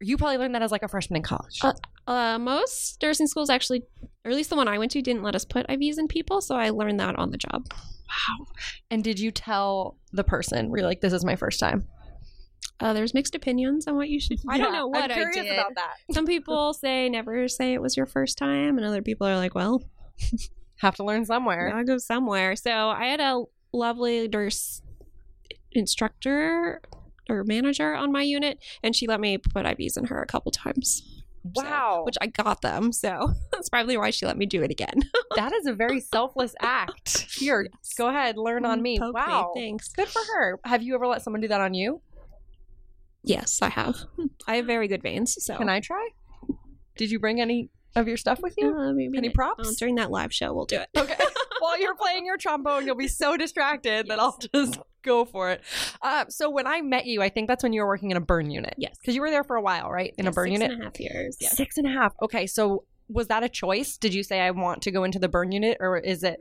[0.00, 1.58] You probably learned that as like a freshman in college.
[1.62, 1.72] Uh,
[2.08, 3.82] Uh, most nursing schools actually,
[4.24, 6.40] or at least the one I went to, didn't let us put IVs in people,
[6.40, 7.66] so I learned that on the job.
[7.70, 8.46] wow.
[8.90, 10.70] And did you tell the person?
[10.70, 11.86] Were you like, "This is my first time"?
[12.80, 14.38] Uh, there's mixed opinions on what you should.
[14.38, 14.48] Do.
[14.50, 15.52] I don't know what I'm I curious did.
[15.52, 15.94] about that.
[16.12, 19.54] Some people say never say it was your first time, and other people are like,
[19.54, 19.82] well,
[20.80, 21.70] Have to learn somewhere.
[21.70, 22.54] gotta go somewhere.
[22.56, 23.42] So I had a
[23.72, 24.80] lovely nurse
[25.72, 26.80] instructor
[27.28, 30.50] or manager on my unit, and she let me put IVs in her a couple
[30.52, 31.02] times.
[31.56, 34.70] So- Wow, which I got them, so that's probably why she let me do it
[34.70, 35.02] again.
[35.36, 37.26] that is a very selfless act.
[37.30, 38.98] Here, go ahead, learn on me.
[38.98, 39.88] Poke me, Wow, thanks.
[39.88, 40.58] good for her.
[40.64, 42.00] Have you ever let someone do that on you?
[43.22, 43.96] Yes, I have.
[44.16, 46.08] Hmm, I have very good veins, so Can I try?
[46.96, 48.74] Did you bring any of your stuff with you?
[48.76, 49.68] Uh, Any props?
[49.68, 50.88] oh, during that live show, we'll do it.
[50.96, 51.16] Okay.
[51.60, 55.62] While you're playing your trombone, you'll be so distracted that I'll just go for it.
[56.00, 58.20] Uh, so when I met you, I think that's when you were working in a
[58.20, 58.74] burn unit.
[58.78, 58.96] Yes.
[59.00, 60.14] Because you were there for a while, right?
[60.18, 60.70] In a burn six unit?
[60.72, 61.36] and a half years.
[61.40, 61.56] Yes.
[61.56, 62.14] Six and a half.
[62.22, 62.46] Okay.
[62.46, 63.96] So was that a choice?
[63.96, 66.40] Did you say I want to go into the burn unit, or is it?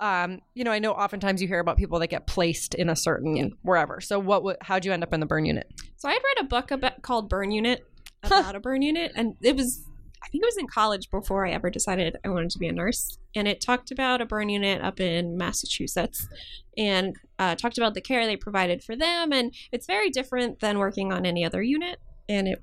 [0.00, 2.96] Um, you know, I know oftentimes you hear about people that get placed in a
[2.96, 4.00] certain wherever.
[4.00, 4.42] So what?
[4.42, 5.70] would how'd you end up in the burn unit?
[5.96, 7.86] So I had read a book about called Burn Unit
[8.22, 9.84] about a burn unit, and it was
[10.22, 12.72] I think it was in college before I ever decided I wanted to be a
[12.72, 16.28] nurse, and it talked about a burn unit up in Massachusetts,
[16.76, 20.78] and uh, talked about the care they provided for them, and it's very different than
[20.78, 22.62] working on any other unit, and it.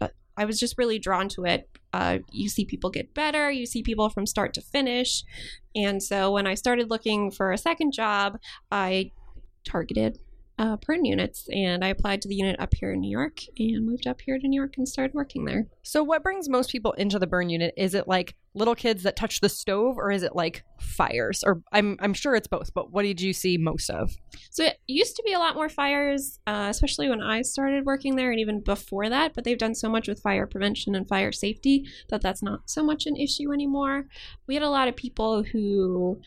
[0.00, 1.68] uh, I was just really drawn to it.
[1.92, 3.50] Uh, you see people get better.
[3.50, 5.22] You see people from start to finish,
[5.74, 8.38] and so when I started looking for a second job,
[8.70, 9.12] I
[9.64, 10.18] targeted
[10.58, 13.84] uh, burn units, and I applied to the unit up here in New York and
[13.84, 15.66] moved up here to New York and started working there.
[15.82, 17.74] So what brings most people into the burn unit?
[17.76, 21.44] Is it like little kids that touch the stove, or is it like fires?
[21.44, 22.72] Or I'm I'm sure it's both.
[22.72, 24.16] But what did you see most of?
[24.50, 28.16] So it used to be a lot more fires, uh, especially when I started working
[28.16, 29.34] there, and even before that.
[29.34, 32.82] But they've done so much with fire prevention and fire safety that that's not so
[32.82, 34.06] much an issue anymore.
[34.46, 36.18] We had a lot of people who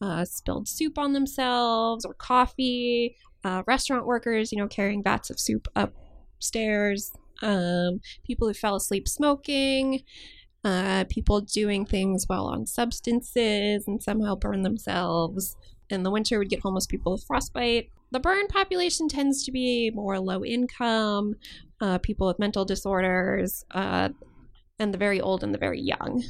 [0.00, 3.16] uh, spilled soup on themselves or coffee.
[3.44, 7.12] Uh, restaurant workers, you know, carrying vats of soup upstairs.
[7.42, 10.02] Um, people who fell asleep smoking.
[10.64, 15.56] Uh, people doing things while on substances and somehow burn themselves
[15.88, 17.90] in the winter would get homeless people with frostbite.
[18.10, 21.34] The burn population tends to be more low income,
[21.80, 24.08] uh, people with mental disorders, uh,
[24.78, 26.24] and the very old and the very young.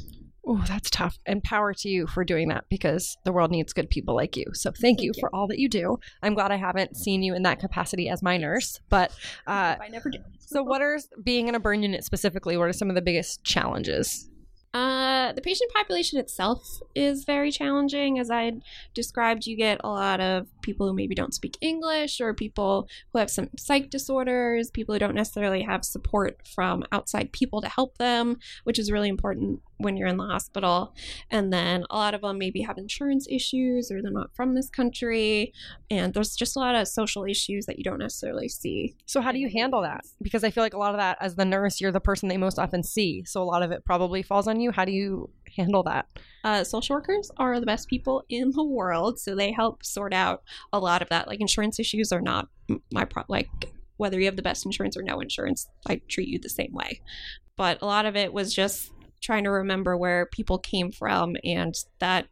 [0.51, 1.19] Oh, that's tough.
[1.27, 4.47] And power to you for doing that because the world needs good people like you.
[4.55, 5.21] So thank, you, Thank you.
[5.21, 5.99] for all that you do.
[6.23, 8.81] I'm glad I haven't seen you in that capacity as my nurse.
[8.89, 9.11] But
[9.47, 10.25] uh, I never did.
[10.41, 12.57] so, what are being in a burn unit specifically?
[12.57, 14.31] What are some of the biggest challenges?
[14.73, 18.19] Uh, the patient population itself is very challenging.
[18.19, 18.53] As I
[18.95, 23.19] described, you get a lot of people who maybe don't speak English or people who
[23.19, 27.97] have some psych disorders, people who don't necessarily have support from outside people to help
[27.97, 30.95] them, which is really important when you're in the hospital.
[31.31, 34.69] And then a lot of them maybe have insurance issues or they're not from this
[34.69, 35.55] country.
[35.91, 38.95] And there's just a lot of social issues that you don't necessarily see.
[39.07, 40.05] So, how do you handle that?
[40.21, 42.37] Because I feel like a lot of that, as the nurse, you're the person they
[42.37, 43.25] most often see.
[43.25, 44.71] So, a lot of it probably falls on you.
[44.71, 46.07] How do you handle that?
[46.45, 50.43] Uh, social workers are the best people in the world, so they help sort out
[50.73, 51.29] a lot of that.
[51.29, 52.49] Like insurance issues are not
[52.93, 53.25] my pro.
[53.29, 53.49] Like
[53.97, 57.01] whether you have the best insurance or no insurance, I treat you the same way.
[57.57, 61.75] But a lot of it was just trying to remember where people came from and
[61.99, 62.29] that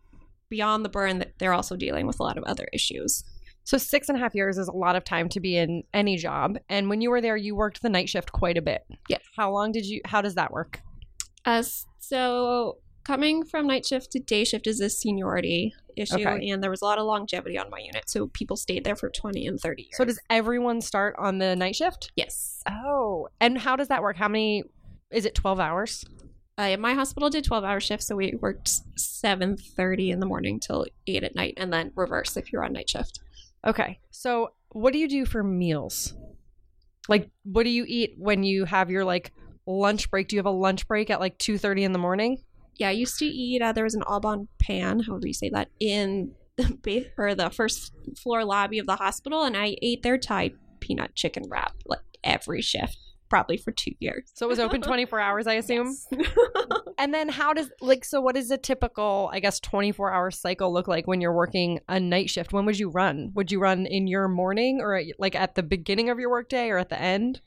[0.48, 3.24] beyond the burn that they're also dealing with a lot of other issues.
[3.64, 6.16] So six and a half years is a lot of time to be in any
[6.16, 6.56] job.
[6.68, 8.86] And when you were there, you worked the night shift quite a bit.
[9.08, 9.18] Yeah.
[9.36, 10.00] How long did you?
[10.04, 10.80] How does that work?
[11.44, 11.64] Uh,
[11.98, 16.48] so coming from night shift to day shift is a seniority issue, Okay.
[16.50, 19.08] and there was a lot of longevity on my unit, so people stayed there for
[19.10, 19.96] twenty and thirty years.
[19.96, 22.10] So does everyone start on the night shift?
[22.16, 22.62] yes.
[22.68, 23.28] Oh.
[23.40, 24.16] And how does that work?
[24.16, 24.64] How many?
[25.10, 26.04] Is it twelve hours?
[26.58, 30.86] Uh, my hospital did 12 hour shifts so we worked 7.30 in the morning till
[31.06, 33.20] 8 at night and then reverse if you're on night shift
[33.66, 33.98] Okay.
[34.10, 36.14] So what do you do for meals?
[37.10, 39.32] Like, what do you eat when you have your like
[39.66, 40.28] lunch break?
[40.28, 42.38] Do you have a lunch break at like two thirty in the morning?
[42.78, 45.68] Yeah i used to eat uh, there was an Aubon pan however you say that
[45.80, 50.18] in the ba- or the first floor lobby of the hospital and i ate their
[50.18, 54.80] thai peanut chicken wrap like every shift probably for two years So it was open
[54.88, 55.94] twenty four hours, I assume.
[56.12, 56.28] Yes.
[56.98, 60.72] And then how does like so what does a typical I guess 24 hour cycle
[60.72, 62.54] look like when you're working a night shift?
[62.54, 63.32] When would you run?
[63.34, 66.78] Would you run in your morning or like at the beginning of your workday or
[66.78, 67.42] at the end?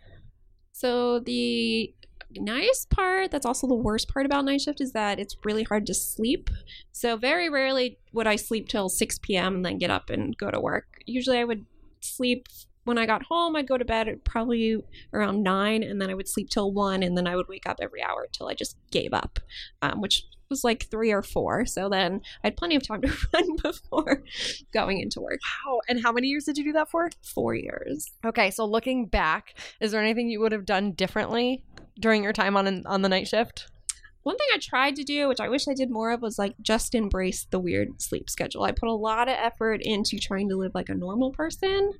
[0.72, 1.92] So the
[2.36, 5.86] nice part, that's also the worst part about night shift, is that it's really hard
[5.88, 6.50] to sleep.
[6.92, 9.56] So very rarely would I sleep till 6 p.m.
[9.56, 11.00] and then get up and go to work.
[11.06, 11.66] Usually I would
[12.02, 12.48] sleep
[12.84, 13.56] when I got home.
[13.56, 14.78] I'd go to bed at probably
[15.14, 17.78] around 9 and then I would sleep till 1 and then I would wake up
[17.82, 19.40] every hour till I just gave up,
[19.82, 21.66] um, which was like 3 or 4.
[21.66, 24.24] So then I had plenty of time to run before
[24.74, 25.40] going into work.
[25.66, 25.82] Wow.
[25.88, 27.10] And how many years did you do that for?
[27.24, 28.08] 4 years.
[28.26, 31.64] Okay, so looking back, is there anything you would have done differently
[32.00, 33.68] during your time on on the night shift?
[34.24, 36.56] One thing I tried to do, which I wish I did more of, was like
[36.62, 38.64] just embrace the weird sleep schedule.
[38.64, 41.94] I put a lot of effort into trying to live like a normal person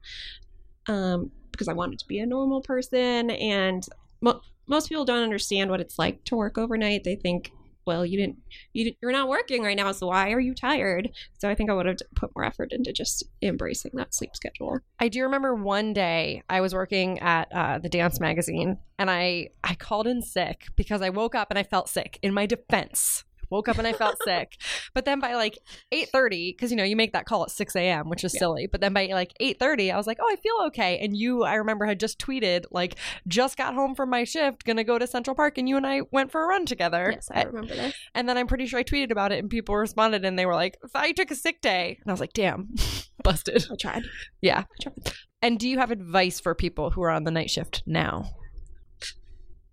[0.90, 3.30] um, because I wanted to be a normal person.
[3.30, 3.86] And
[4.22, 7.04] mo- most people don't understand what it's like to work overnight.
[7.04, 7.52] They think,
[7.86, 8.38] well, you didn't,
[8.74, 11.10] you you're not working right now, so why are you tired?
[11.40, 14.80] So I think I would have put more effort into just embracing that sleep schedule.
[15.00, 19.50] I do remember one day I was working at uh, the dance magazine and I
[19.64, 22.20] I called in sick because I woke up and I felt sick.
[22.22, 24.58] In my defense, woke up and I felt sick.
[24.96, 25.58] But then by like
[25.92, 28.40] eight thirty, because you know you make that call at six a.m., which is Yeah.
[28.40, 28.68] silly.
[28.68, 30.98] But then by like eight thirty, I was like, oh, I feel okay.
[31.00, 32.96] And you, I remember, had just tweeted like,
[33.28, 36.02] just got home from my shift, gonna go to Central Park, and you and I
[36.12, 37.12] went for a run together.
[37.14, 37.94] Yes, I remember this.
[38.16, 40.56] And then I'm pretty sure I tweeted about it, and people responded, and they were
[40.56, 42.70] like, "Thought you took a sick day," and I was like, "Damn,
[43.24, 44.04] busted." I tried.
[44.42, 44.60] Yeah.
[44.62, 45.14] I tried.
[45.42, 48.26] And do you have advice for people who are on the night shift now?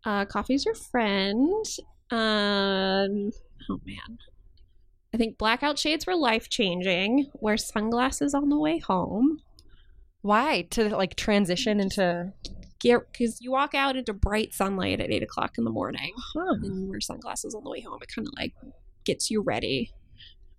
[0.05, 1.65] Uh, coffee's your friend.
[2.13, 3.31] Um,
[3.71, 4.19] oh man.
[5.15, 7.31] I think blackout shades were life changing.
[7.35, 9.41] Wear sunglasses on the way home.
[10.21, 12.33] Why to like transition into?
[12.81, 16.83] Get because you walk out into bright sunlight at eight o'clock in the morning, and
[16.83, 17.99] you wear sunglasses on the way home.
[18.03, 18.53] It kind of like
[19.05, 19.93] gets you ready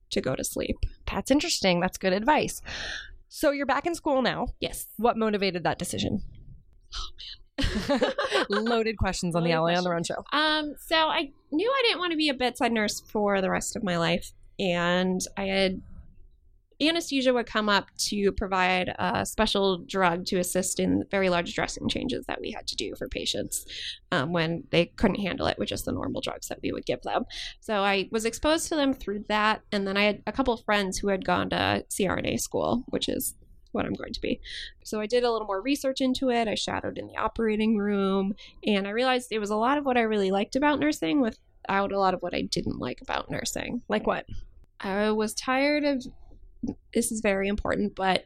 [0.09, 0.77] to go to sleep.
[1.11, 1.79] That's interesting.
[1.79, 2.61] That's good advice.
[3.29, 4.47] So you're back in school now.
[4.59, 4.87] Yes.
[4.97, 6.23] What motivated that decision?
[6.95, 7.09] Oh,
[8.49, 10.23] Loaded questions on the Loaded Allie on the Run show.
[10.31, 13.75] Um, so I knew I didn't want to be a bedside nurse for the rest
[13.75, 15.81] of my life, and I had
[16.81, 21.89] anesthesia would come up to provide a special drug to assist in very large dressing
[21.89, 23.65] changes that we had to do for patients
[24.11, 27.01] um, when they couldn't handle it with just the normal drugs that we would give
[27.01, 27.25] them.
[27.59, 30.63] So I was exposed to them through that, and then I had a couple of
[30.63, 33.35] friends who had gone to CRNA school, which is
[33.77, 34.41] what I'm going to be.
[34.83, 36.49] So I did a little more research into it.
[36.49, 38.33] I shadowed in the operating room,
[38.65, 41.91] and I realized it was a lot of what I really liked about nursing without
[41.91, 43.83] a lot of what I didn't like about nursing.
[43.87, 44.25] Like what?
[44.81, 46.05] I was tired of
[46.93, 48.25] this is very important, but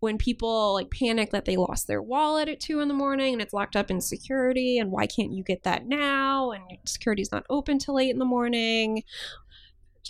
[0.00, 3.42] when people like panic that they lost their wallet at two in the morning and
[3.42, 6.52] it's locked up in security, and why can't you get that now?
[6.52, 9.02] And security's not open till late in the morning.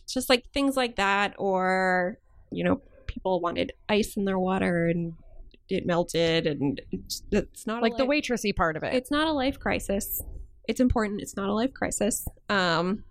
[0.07, 2.19] Just like things like that, or
[2.51, 5.15] you know, people wanted ice in their water and
[5.69, 8.95] it melted, and it's, it's not a Like the waitressy part of it.
[8.95, 10.23] it's not a life crisis.
[10.67, 11.21] It's important.
[11.21, 12.27] It's not a life crisis.
[12.49, 13.05] Um,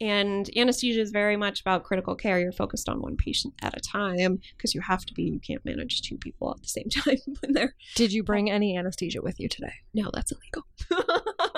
[0.00, 2.38] and anesthesia is very much about critical care.
[2.38, 5.24] You're focused on one patient at a time because you have to be.
[5.24, 7.74] You can't manage two people at the same time when they're.
[7.96, 9.72] Did you bring any anesthesia with you today?
[9.92, 10.66] No, that's illegal.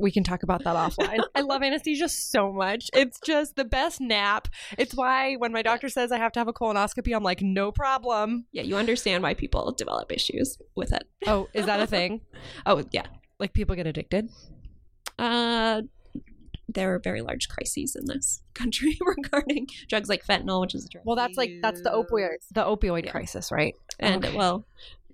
[0.00, 1.22] We can talk about that offline.
[1.34, 2.88] I love anesthesia so much.
[2.94, 4.48] It's just the best nap.
[4.78, 7.70] It's why when my doctor says I have to have a colonoscopy, I'm like, no
[7.70, 8.46] problem.
[8.52, 11.04] yeah, you understand why people develop issues with it.
[11.26, 12.20] Oh, is that a thing?
[12.66, 13.06] Oh, yeah.
[13.38, 14.28] Like people get addicted?
[15.18, 15.82] Uh,
[16.68, 20.88] there are very large crises in this country regarding drugs like fentanyl, which is a
[20.88, 21.04] drug.
[21.04, 23.10] Well, that's like that's the opioid the opioid Yeah.
[23.10, 23.74] crisis, right?
[23.98, 24.36] and Okay.
[24.36, 24.64] well,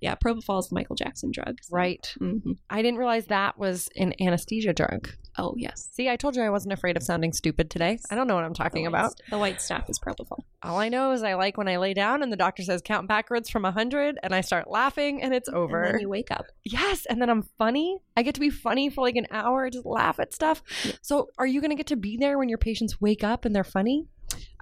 [0.01, 1.57] yeah, propofol is the Michael Jackson drug.
[1.63, 2.13] so- Right.
[2.19, 2.57] Mhm.
[2.69, 5.09] I didn't realize that was an anesthesia drug.
[5.39, 5.89] Oh yes.
[5.93, 7.99] See, I told you I wasn't afraid of sounding stupid today.
[8.09, 9.11] I don't know what I'm talking The about.
[9.11, 10.39] st- the white stuff is propofol.
[10.63, 13.07] All I know is I like when I lay down and the doctor says count
[13.07, 15.83] backwards from 100 and I start laughing and it's over.
[15.83, 16.45] And then you wake up.
[16.63, 17.99] yes, and then I'm funny.
[18.15, 20.63] I get to be funny for like an hour, just laugh at stuff.
[21.03, 23.55] So, are you going to get to be there when your patients wake up and
[23.55, 24.07] they're funny?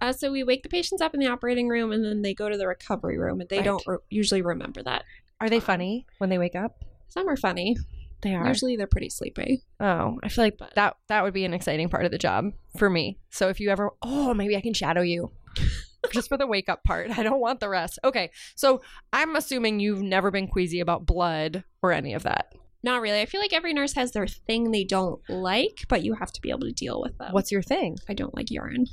[0.02, 2.50] Uh, so we wake the patients up in the operating room, and then they go
[2.50, 3.66] to the recovery room, and they Right.
[3.66, 5.04] don't re- usually remember that.
[5.42, 6.84] Are they funny when they wake up?
[7.10, 7.76] Some are funny.
[8.22, 8.48] They are.
[8.48, 9.62] Usually they're pretty sleepy.
[9.80, 12.52] Oh, I feel like But- that that would be an exciting part of the job
[12.80, 13.20] for me.
[13.30, 15.32] So if you ever, oh, maybe I can shadow you.
[16.14, 17.18] Just for the wake up part.
[17.18, 18.00] I don't want the rest.
[18.04, 18.32] Okay.
[18.56, 22.54] So I'm assuming you've never been queasy about blood or any of that.
[22.84, 23.20] Not really.
[23.20, 26.42] I feel like every nurse has their thing they don't like, but you have to
[26.42, 27.34] be able to deal with them.
[27.34, 27.98] What's your thing?
[28.08, 28.86] I don't like urine.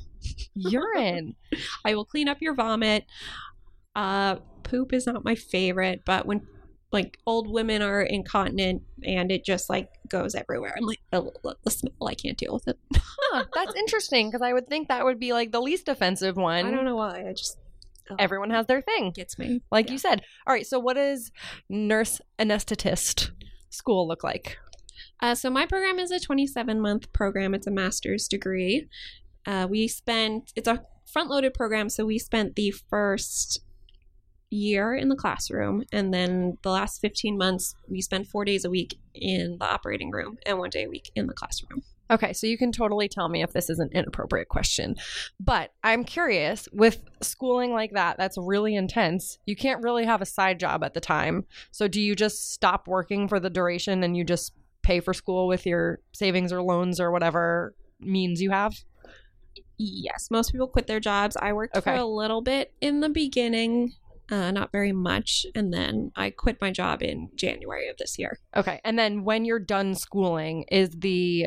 [0.55, 1.35] Urine.
[1.85, 3.05] I will clean up your vomit.
[3.95, 6.47] Uh, poop is not my favorite, but when
[6.93, 11.33] like old women are incontinent and it just like goes everywhere, I'm like, oh,
[11.65, 12.79] the smell, I can't deal with it.
[12.95, 16.67] Huh, that's interesting because I would think that would be like the least offensive one.
[16.67, 17.25] I don't know why.
[17.29, 17.57] I just
[18.11, 19.63] oh, Everyone has their thing, gets me.
[19.71, 19.93] like Yeah.
[19.93, 20.23] you said.
[20.47, 20.67] All right.
[20.67, 21.31] So what does
[21.71, 23.31] nurse anesthetist
[23.71, 24.59] school look like?
[25.21, 27.55] Uh, so my program is a 27 month program.
[27.55, 28.89] It's a master's degree.
[29.47, 33.61] Uh, we spent it's a front loaded program, so we spent the first
[34.53, 38.71] year in the classroom, and then the last 15 months we spend four days a
[38.71, 41.83] week in the operating room and one day a week in the classroom.
[42.11, 44.97] Okay, so you can totally tell me if this is an inappropriate question.
[45.41, 49.39] But I'm curious with schooling like that, that's really intense.
[49.47, 51.47] You can't really have a side job at the time.
[51.71, 55.47] So do you just stop working for the duration and you just pay for school
[55.47, 58.75] with your savings or loans or whatever means you have?
[59.79, 61.37] Yes, most people quit their jobs.
[61.41, 63.95] I worked for a little bit in the beginning,
[64.31, 68.39] uh, not very much, and then I quit my job in January of this year.
[68.57, 68.81] Okay.
[68.85, 71.47] And then when you're done schooling, is the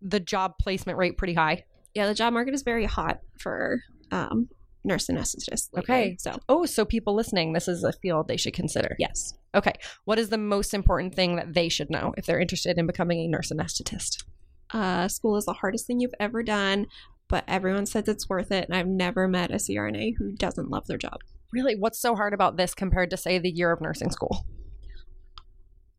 [0.00, 1.64] the job placement rate pretty high?
[1.94, 3.80] Yeah, the job market is very hot for
[4.12, 4.48] um,
[4.84, 5.68] nurse anesthetists.
[5.72, 6.16] lately, Okay.
[6.20, 8.94] so Oh, so people listening, this is a field they should consider.
[8.98, 9.34] yes.
[9.54, 9.72] Okay.
[10.04, 13.18] What is the most important thing that they should know if they're interested in becoming
[13.20, 14.22] a nurse anesthetist?
[14.70, 16.86] Uh, school is the hardest thing you've ever done,
[17.28, 18.66] but everyone says it's worth it.
[18.68, 21.20] And I've never met a CRNA who doesn't love their job.
[21.52, 24.44] Really, what's so hard about this compared to, say, the year of nursing school?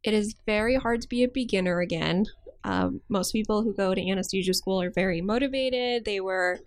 [0.04, 2.26] It is very hard to be a beginner again.
[2.64, 6.06] Um, most people who go to anesthesia school are very motivated.
[6.06, 6.60] They were,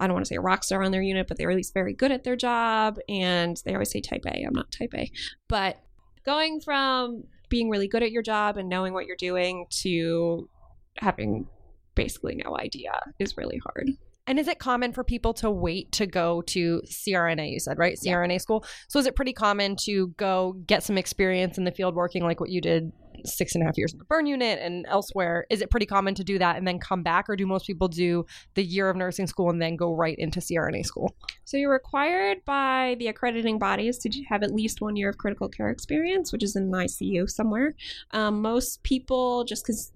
[0.00, 1.56] I don't want to say a rock star on their unit, but they were at
[1.56, 2.98] least very good at their job.
[3.08, 4.42] And they always say type A.
[4.42, 5.10] I'm not type A.
[5.48, 5.78] But
[6.24, 10.48] going from being really good at your job and knowing what you're doing to
[10.96, 11.46] having
[11.94, 13.90] basically no idea is really hard.
[14.26, 17.52] And is it common for people to wait to go to CRNA?
[17.52, 17.98] You said, right?
[18.00, 18.14] Yeah.
[18.14, 18.64] CRNA school.
[18.88, 22.40] So is it pretty common to go get some experience in the field working like
[22.40, 22.92] what you did
[23.24, 25.46] six and a half years in the burn unit and elsewhere?
[25.50, 27.28] Is it pretty common to do that and then come back?
[27.28, 30.40] Or do most people do the year of nursing school and then go right into
[30.40, 31.14] CRNA school?
[31.44, 35.48] So you're required by the accrediting bodies to have at least one year of critical
[35.48, 37.74] care experience, which is in an ICU somewhere.
[38.12, 39.92] Um, most people, just because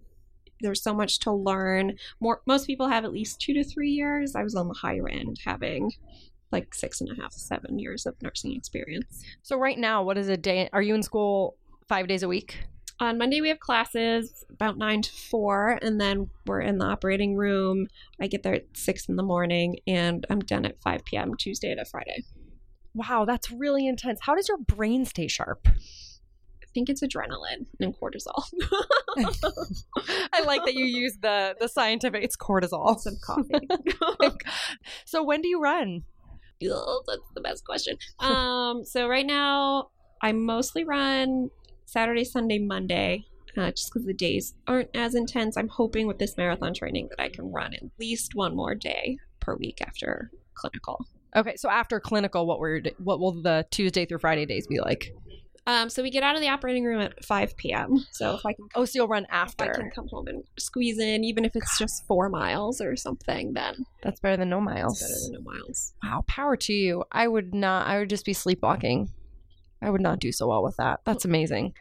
[0.60, 4.34] there's so much to learn, more most people have at least two to three years.
[4.34, 5.92] I was on the higher end, having
[6.50, 9.22] like six and a half, seven years of nursing experience.
[9.42, 10.68] So right now, what is a day?
[10.72, 11.56] Are you in school
[11.88, 12.58] five days a week?
[13.00, 17.36] On Monday, we have classes about nine to four, and then we're in the operating
[17.36, 17.86] room.
[18.20, 21.36] I get there at six in the morning, and I'm done at 5 p.m.
[21.36, 22.24] Tuesday to Friday.
[22.94, 24.18] Wow, that's really intense.
[24.22, 25.68] How does your brain stay sharp?
[26.78, 28.40] I think it's adrenaline and cortisol.
[30.32, 32.22] I like that you use the the scientific.
[32.22, 33.00] It's cortisol.
[33.00, 33.68] Some coffee.
[35.04, 36.04] so when do you run?
[36.62, 37.96] Ugh, that's the best question.
[38.20, 39.88] Um, so right now
[40.22, 41.50] I mostly run
[41.84, 43.24] Saturday, Sunday, Monday,
[43.56, 45.56] uh, just because the days aren't as intense.
[45.56, 49.18] I'm hoping with this marathon training that I can run at least one more day
[49.40, 51.04] per week after clinical.
[51.34, 55.12] Okay, so after clinical, what were what will the Tuesday through Friday days be like?
[55.66, 58.04] Um, so we get out of the operating room at 5 p.m.
[58.12, 60.98] So if I can, Oh, so you'll run if I can come home and squeeze
[60.98, 65.00] in, even if it's just four miles or something, then That's better than no miles.
[65.00, 65.92] better than no miles.
[66.02, 67.04] Wow, power to you.
[67.12, 67.86] I would not.
[67.86, 69.10] I would just be sleepwalking.
[69.82, 71.00] I would not do so well with that.
[71.04, 71.74] That's amazing.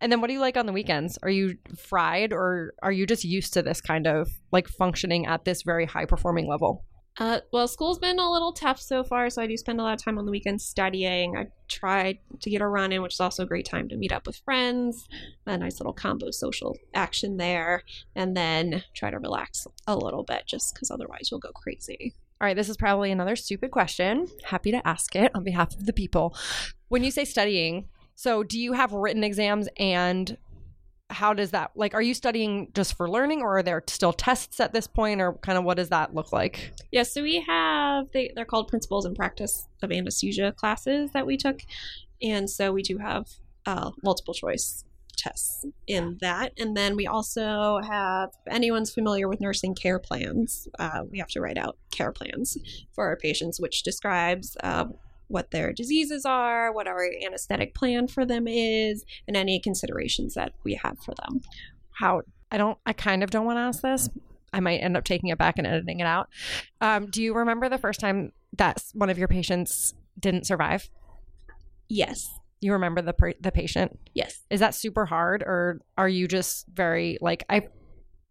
[0.00, 1.18] And then what do you like on the weekends?
[1.22, 5.44] Are you fried or are you just used to this kind of like functioning at
[5.44, 6.84] this very high performing level?
[7.18, 9.94] Uh, well, school's been a little tough so far, so I do spend a lot
[9.94, 11.36] of time on the weekends studying.
[11.36, 14.12] I try to get a run in, which is also a great time to meet
[14.12, 15.06] up with friends,
[15.44, 17.82] a nice little combo social action there,
[18.14, 22.14] and then try to relax a little bit just because otherwise you'll go crazy.
[22.40, 24.26] All right, this is probably another stupid question.
[24.44, 26.34] Happy to ask it on behalf of the people.
[26.88, 30.38] When you say studying, so do you have written exams and
[31.10, 34.60] how does that like are you studying just for learning or are there still tests
[34.60, 36.72] at this point or kind of what does that look like?
[36.90, 41.36] Yeah so we have they, they're called principles and practice of anesthesia classes that we
[41.36, 41.60] took
[42.22, 43.26] and so we do have
[43.66, 44.84] uh, multiple choice
[45.16, 50.66] tests in that and then we also have if anyone's familiar with nursing care plans
[50.78, 52.56] uh, we have to write out care plans
[52.94, 54.86] for our patients which describes uh,
[55.30, 60.52] what their diseases are, what our anesthetic plan for them is, and any considerations that
[60.64, 61.40] we have for them.
[61.92, 64.10] How I don't, I kind of don't want to ask this.
[64.52, 66.28] I might end up taking it back and editing it out.
[66.80, 70.90] Um, do you remember the first time that one of your patients didn't survive?
[71.88, 72.28] Yes.
[72.60, 73.98] You remember the the patient?
[74.12, 74.40] Yes.
[74.50, 77.68] Is that super hard, or are you just very like I?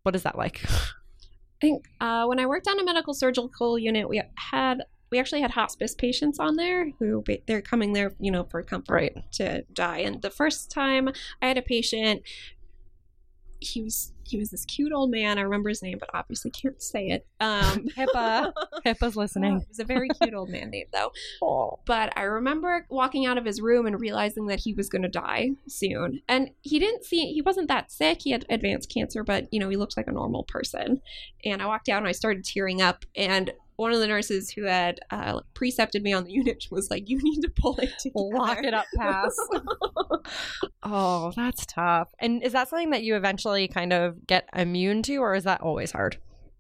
[0.04, 0.62] What is that like?
[0.70, 5.42] I think uh, when I worked on a medical surgical unit, we had we actually
[5.42, 9.32] had hospice patients on there who they're coming there, you know, for comfort right.
[9.34, 10.00] to die.
[10.00, 11.10] And the first time
[11.42, 12.22] I had a patient,
[13.60, 15.38] he was he was this cute old man.
[15.38, 17.26] I remember his name, but obviously can't say it.
[17.40, 18.54] Um, HIPAA,
[18.86, 19.60] HIPAA's listening.
[19.60, 21.12] He was a very cute old man name, though.
[21.42, 21.80] Oh.
[21.86, 25.10] But I remember walking out of his room and realizing that he was going to
[25.10, 26.22] die soon.
[26.28, 28.20] And he didn't see he wasn't that sick.
[28.24, 31.02] He had advanced cancer, but you know he looked like a normal person.
[31.44, 34.66] And I walked out and I started tearing up and one of the nurses who
[34.66, 38.28] had uh, precepted me on the unit was like, "You need to pull it together.
[38.34, 39.34] Lock it up, pass."
[40.84, 42.10] oh, that's tough.
[42.20, 45.62] And is that something that you eventually kind of get immune to, or is that
[45.62, 46.18] always hard?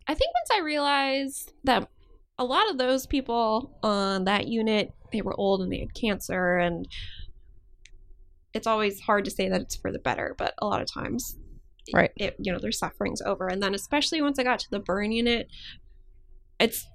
[0.07, 1.89] I think once I realized that
[2.38, 6.57] a lot of those people on that unit they were old and they had cancer,
[6.57, 6.88] and
[8.53, 11.38] it's always hard to say that it's for the better, but a lot of times
[11.91, 14.80] right it, you know their suffering's over and then especially once i got to the
[14.80, 15.47] burn unit
[16.59, 16.88] it's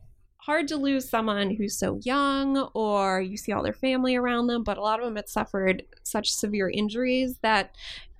[0.44, 4.62] hard to lose someone who's so young or you see all their family around them,
[4.62, 7.74] but a lot of them had suffered such severe injuries that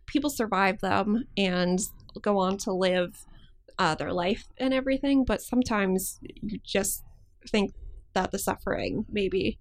[0.07, 1.81] people survive them and
[2.23, 3.27] go on to live
[3.79, 5.25] uh, their life and everything.
[5.25, 7.05] But sometimes you just
[7.51, 7.75] think
[8.15, 9.59] that the suffering maybe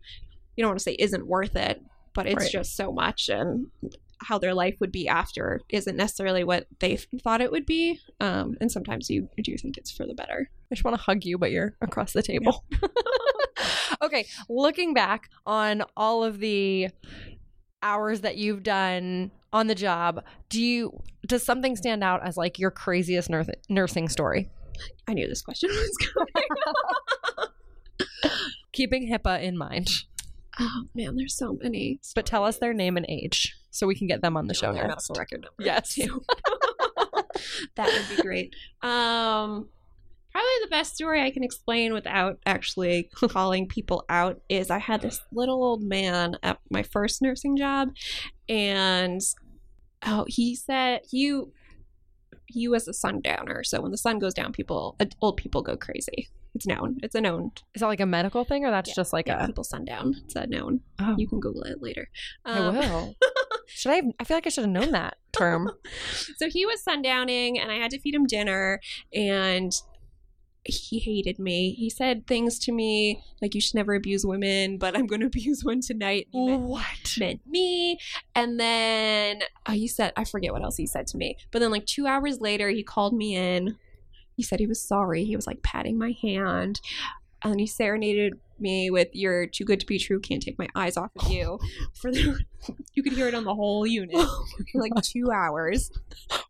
[0.56, 1.82] you don't want to say isn't worth it,
[2.14, 2.52] but it's right.
[2.52, 3.68] just so much and
[4.24, 8.00] how their life would be after isn't necessarily what they thought it would be.
[8.20, 10.50] Um, and sometimes you do think it's for the better.
[10.72, 12.64] I just want to hug you, but you're across the table.
[12.72, 12.80] Yeah.
[14.02, 16.90] okay, looking back on all of the
[17.82, 22.60] hours that you've done on the job, do you does something stand out as like
[22.60, 24.50] your craziest nur- nursing story?
[25.08, 27.50] I knew this question was coming.
[28.72, 29.88] Keeping HIPAA in mind.
[30.60, 32.00] Oh man, there's so many.
[32.16, 34.74] But tell us their name and age so we can get them on the show.
[34.74, 35.64] Their medical record number.
[35.64, 35.96] Yes,
[37.76, 38.54] that would be great.
[38.82, 39.70] Um,
[40.32, 45.02] probably the best story I can explain without actually calling people out is I had
[45.02, 47.90] this little old man at my first nursing job,
[48.48, 49.22] and
[50.06, 51.52] oh, he said you
[52.46, 53.64] he was a sundowner.
[53.64, 56.30] So when the sun goes down, people old people go crazy.
[56.56, 56.98] It's known.
[57.02, 57.52] It's a known.
[57.74, 60.16] Is that like a medical thing, or that's yeah, just like yeah, a people sundown?
[60.26, 60.82] It's a known.
[61.00, 61.16] Oh.
[61.18, 62.10] You can Google it later.
[62.46, 63.16] Um, I will.
[63.68, 63.96] should I?
[63.96, 65.72] Have, I feel like I should have known that term.
[66.38, 68.80] so he was sundowning, and I had to feed him dinner,
[69.14, 69.74] and
[70.66, 71.74] he hated me.
[71.74, 75.28] He said things to me like, "You should never abuse women," but I'm going to
[75.28, 76.28] abuse one tonight.
[76.34, 77.98] Meant, what meant me?
[78.36, 81.38] And then uh, he said, I forget what else he said to me.
[81.52, 83.78] But then, like two hours later, he called me in
[84.36, 85.24] he said he was sorry.
[85.24, 86.82] He was like patting my hand.
[87.44, 90.20] And he serenaded me with "You're too good to be true.
[90.20, 91.60] Can't take my eyes off of you."
[91.94, 92.40] For the,
[92.94, 95.92] you could hear it on the whole unit oh for like two hours.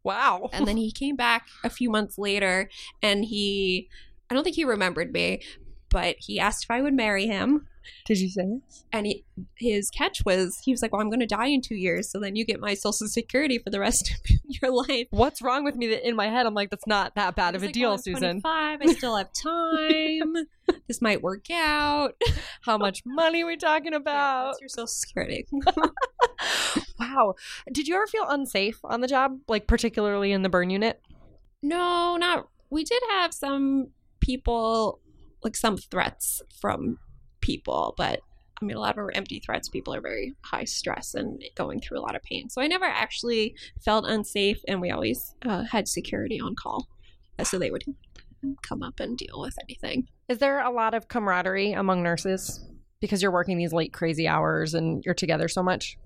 [0.03, 0.49] Wow!
[0.53, 2.69] And then he came back a few months later,
[3.01, 3.89] and he,
[4.29, 5.41] I don't think he remembered me,
[5.89, 7.67] but he asked if I would marry him.
[8.05, 8.61] Did you say it?
[8.91, 9.23] And he,
[9.55, 12.19] his catch was, he was like, "Well, I'm going to die in two years, so
[12.19, 15.75] then you get my social security for the rest of your life." What's wrong with
[15.75, 15.87] me?
[15.87, 17.97] That in my head, I'm like, "That's not that bad of a like, deal, well,
[17.97, 20.35] Susan." Five, I still have time.
[20.87, 22.15] this might work out.
[22.61, 24.55] How much money are we talking about?
[24.55, 25.45] Yeah, your social security.
[26.99, 27.35] wow.
[27.71, 31.01] Did you ever feel unsafe on the job, like particularly in the burn unit?
[31.61, 32.49] No, not.
[32.69, 34.99] We did have some people,
[35.43, 36.97] like some threats from
[37.43, 38.21] people, but
[38.61, 41.81] I mean, a lot of our empty threats, people are very high stress and going
[41.81, 42.49] through a lot of pain.
[42.49, 46.87] So I never actually felt unsafe, and we always uh, had security on call,
[47.37, 47.83] uh, so they would
[48.61, 50.07] come up and deal with anything.
[50.29, 52.65] Is there a lot of camaraderie among nurses
[53.01, 55.97] because you're working these late crazy hours and you're together so much?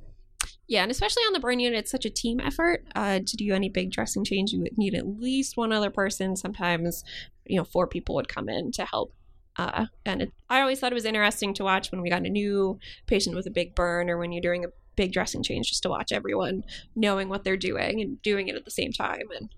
[0.68, 2.86] Yeah, and especially on the burn unit, it's such a team effort.
[2.96, 6.36] Uh, to do any big dressing change, you would need at least one other person.
[6.36, 7.04] Sometimes,
[7.46, 9.14] you know, four people would come in to help.
[9.58, 12.30] Uh, and it, I always thought it was interesting to watch when we got a
[12.30, 15.84] new patient with a big burn or when you're doing a big dressing change, just
[15.84, 16.64] to watch everyone
[16.96, 19.28] knowing what they're doing and doing it at the same time.
[19.36, 19.50] And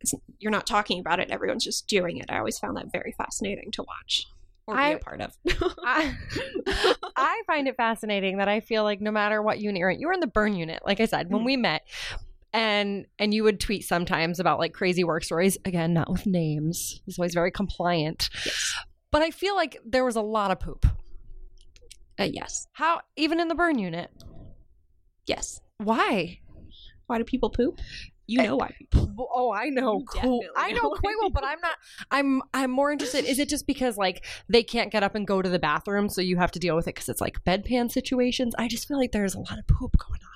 [0.00, 2.26] it's, you're not talking about it; everyone's just doing it.
[2.30, 4.26] I always found that very fascinating to watch
[4.66, 5.36] or be I- a part of.
[5.84, 6.16] I,
[7.16, 10.12] I find it fascinating that I feel like no matter what unit you're in, you're
[10.12, 11.82] in the burn unit, like I said, when we met.
[12.54, 15.58] And and you would tweet sometimes about like crazy work stories.
[15.64, 17.02] Again, not with names.
[17.04, 18.30] He's always very compliant.
[19.10, 20.86] But I feel like there was a lot of poop.
[22.18, 24.10] uh, yes, How even in the burn unit.
[25.26, 25.60] yes.
[25.78, 26.38] Why?
[27.06, 27.80] Why do people poop?
[28.26, 29.12] You I- know why people.
[29.18, 30.02] Oh, I know.
[30.08, 30.42] Cool.
[30.56, 31.76] I know know quite well, but I'm not.
[32.10, 32.40] I'm.
[32.54, 33.24] I'm more interested.
[33.26, 36.20] Is it just because like they can't get up and go to the bathroom, so
[36.22, 38.54] you have to deal with it because it's like bedpan situations?
[38.56, 40.30] I just feel like there's a lot of poop going on.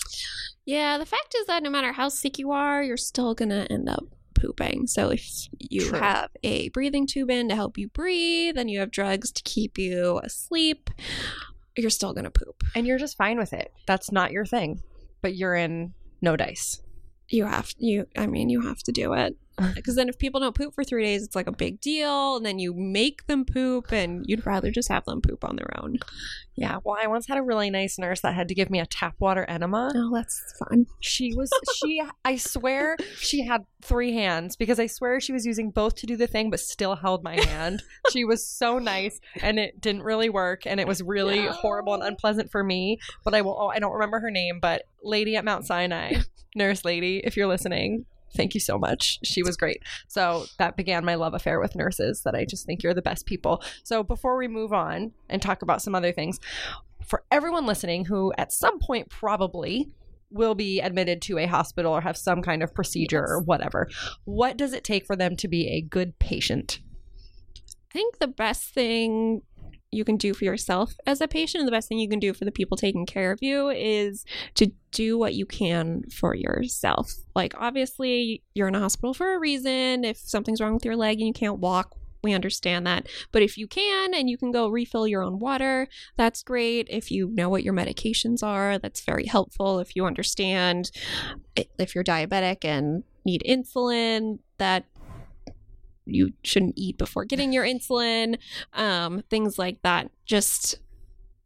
[0.68, 3.88] Yeah, the fact is that no matter how sick you are, you're still gonna end
[3.88, 4.04] up
[4.34, 4.86] pooping.
[4.86, 5.26] So if
[5.58, 5.98] you True.
[5.98, 9.78] have a breathing tube in to help you breathe, and you have drugs to keep
[9.78, 10.90] you asleep,
[11.74, 12.64] you're still gonna poop.
[12.74, 13.72] and you're just fine with it.
[13.86, 14.82] That's not your thing,
[15.22, 16.82] but you're in no dice.
[17.28, 18.06] You have you.
[18.16, 19.36] I mean, you have to do it
[19.74, 22.46] because then if people don't poop for three days, it's like a big deal, and
[22.46, 25.96] then you make them poop, and you'd rather just have them poop on their own.
[26.54, 26.78] Yeah.
[26.84, 29.16] Well, I once had a really nice nurse that had to give me a tap
[29.18, 29.90] water enema.
[29.94, 30.86] Oh, that's fun.
[31.00, 32.00] She was she.
[32.24, 36.16] I swear she had three hands because I swear she was using both to do
[36.16, 37.82] the thing, but still held my hand.
[38.12, 41.52] she was so nice, and it didn't really work, and it was really No.
[41.52, 43.00] horrible and unpleasant for me.
[43.24, 43.56] But I will.
[43.58, 46.14] Oh, I don't remember her name, but lady at Mount Sinai,
[46.58, 48.04] nurse lady, if you're listening.
[48.36, 49.18] Thank you so much.
[49.24, 49.82] She was great.
[50.06, 53.24] So that began my love affair with nurses that I just think you're the best
[53.24, 53.62] people.
[53.84, 56.38] So before we move on and talk about some other things,
[57.06, 59.88] for everyone listening who at some point probably
[60.30, 63.88] will be admitted to a hospital or have some kind of procedure or whatever,
[64.24, 66.80] what does it take for them to be a good patient?
[67.66, 69.40] I think the best thing
[69.90, 72.34] you can do for yourself as a patient and the best thing you can do
[72.34, 74.24] for the people taking care of you is
[74.54, 77.12] to do what you can for yourself.
[77.34, 80.04] Like, obviously, you're in a hospital for a reason.
[80.04, 83.08] If something's wrong with your leg and you can't walk, we understand that.
[83.32, 86.88] But if you can and you can go refill your own water, that's great.
[86.90, 89.78] If you know what your medications are, that's very helpful.
[89.78, 90.90] If you understand
[91.56, 94.84] eh, if you're diabetic and need insulin, that
[96.08, 98.38] you shouldn't eat before getting your insulin,
[98.72, 100.10] um, things like that.
[100.24, 100.78] Just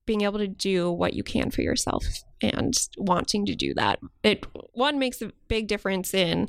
[0.06, 2.04] being able to do what you can for yourself
[2.40, 4.00] and wanting to do that.
[4.22, 6.48] It one makes a big difference in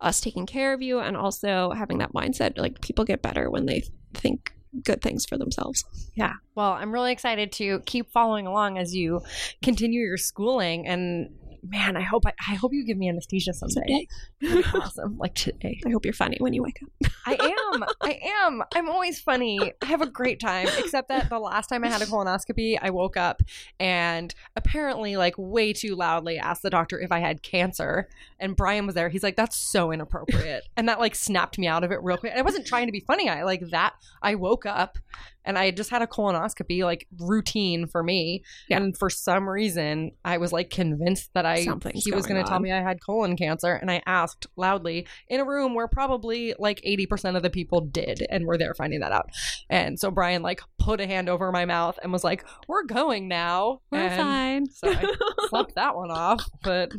[0.00, 3.66] us taking care of you and also having that mindset like people get better when
[3.66, 3.84] they
[4.14, 5.84] think good things for themselves.
[6.14, 6.34] Yeah.
[6.54, 9.22] Well, I'm really excited to keep following along as you
[9.62, 11.30] continue your schooling and
[11.62, 14.06] man, I hope I, I hope you give me anesthesia someday.
[14.40, 15.18] That'd awesome.
[15.18, 15.80] Like today.
[15.86, 17.10] I hope you're funny when you wake up.
[17.26, 17.32] I
[17.72, 17.84] am.
[18.00, 18.62] I am.
[18.74, 19.58] I'm always funny.
[19.82, 22.90] I have a great time, except that the last time I had a colonoscopy, I
[22.90, 23.42] woke up
[23.78, 28.08] and apparently, like, way too loudly asked the doctor if I had cancer.
[28.38, 29.10] And Brian was there.
[29.10, 30.66] He's like, that's so inappropriate.
[30.76, 32.32] And that, like, snapped me out of it real quick.
[32.32, 33.28] And I wasn't trying to be funny.
[33.28, 34.98] I, like, that, I woke up
[35.44, 38.42] and I just had a colonoscopy, like, routine for me.
[38.68, 38.78] Yeah.
[38.78, 42.48] And for some reason, I was, like, convinced that I, Something's he was going to
[42.48, 43.74] tell me I had colon cancer.
[43.74, 48.26] And I asked loudly in a room where probably like 80% of the people did
[48.30, 49.30] and were there finding that out.
[49.68, 53.28] And so Brian like put a hand over my mouth and was like, "We're going
[53.28, 54.66] now." We're And fine.
[54.70, 55.14] So I
[55.48, 56.92] slept that one off, but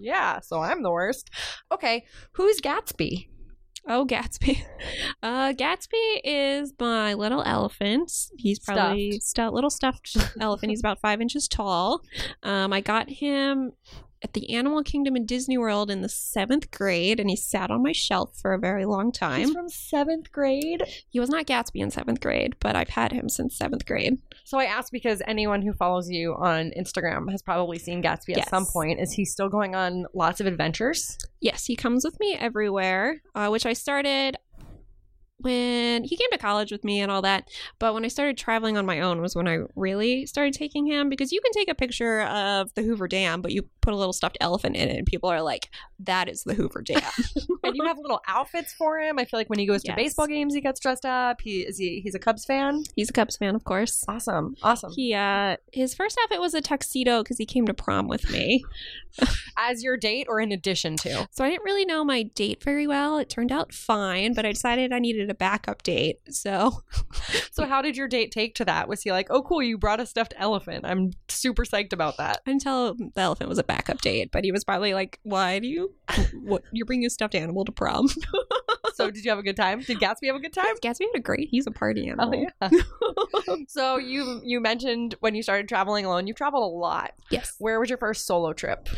[0.00, 1.30] yeah, so I'm the worst.
[1.72, 3.28] Okay, who's Gatsby?
[3.86, 4.62] Oh, Gatsby.
[5.20, 8.12] Uh, Gatsby is my little elephant.
[8.36, 10.70] He's probably stu- little stuffed elephant.
[10.70, 12.02] He's about five inches tall.
[12.44, 13.72] Um, I got him
[14.22, 17.82] at the Animal Kingdom in Disney World in the seventh grade, and he sat on
[17.82, 19.52] my shelf for a very long He's time.
[19.52, 20.82] from 7th grade.
[21.08, 24.18] He was not Gatsby in seventh grade, but I've had him since seventh grade.
[24.44, 28.48] So I asked because anyone who follows you on Instagram has probably seen Gatsby at
[28.48, 29.00] some point.
[29.00, 31.18] Is he still going on lots of adventures?
[31.40, 34.36] Yes, he comes with me everywhere, uh, which I started
[35.40, 37.48] when he came to college with me and all that.
[37.78, 41.08] But when I started traveling on my own was when I really started taking him
[41.08, 44.12] because you can take a picture of the Hoover Dam, but you put a little
[44.12, 45.70] stuffed elephant in it, and people are like,
[46.00, 47.00] "That is the Hoover Dam."
[47.62, 49.18] and you have little outfits for him.
[49.18, 49.96] I feel like when he goes to Yes.
[49.96, 51.40] baseball games, he gets dressed up.
[51.40, 52.82] He is he he's a Cubs fan.
[52.96, 54.04] He's a Cubs fan, of course.
[54.08, 54.92] Awesome, awesome.
[54.94, 58.64] He uh, his first outfit was a tuxedo because he came to prom with me.
[59.56, 61.26] As your date or in addition to?
[61.32, 63.18] So I didn't really know my date very well.
[63.18, 66.20] It turned out fine, but I decided I needed needed a backup date.
[66.30, 66.82] So,
[67.52, 68.88] So how did your date take to that?
[68.88, 70.84] Was he like, "Oh, cool, you brought a stuffed elephant.
[70.84, 74.30] I'm super psyched about that." I didn't tell him the elephant was a backup date,
[74.32, 75.94] but he was probably like, "Why do you?
[76.42, 76.62] What?
[76.72, 78.08] You're bringing a stuffed animal to prom?"
[78.94, 79.80] So did you have a good time?
[79.80, 80.74] Did Gatsby have a good time?
[80.82, 81.48] Gatsby had a great.
[81.52, 82.46] He's a party Oh animal.
[82.60, 82.70] yeah.
[83.68, 87.12] so you you mentioned when you started traveling alone, you've traveled a lot.
[87.30, 87.54] Yes.
[87.58, 88.88] Where was your first solo trip?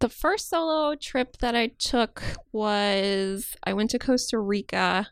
[0.00, 2.22] The first solo trip that I took
[2.52, 5.08] was I went to Costa Rica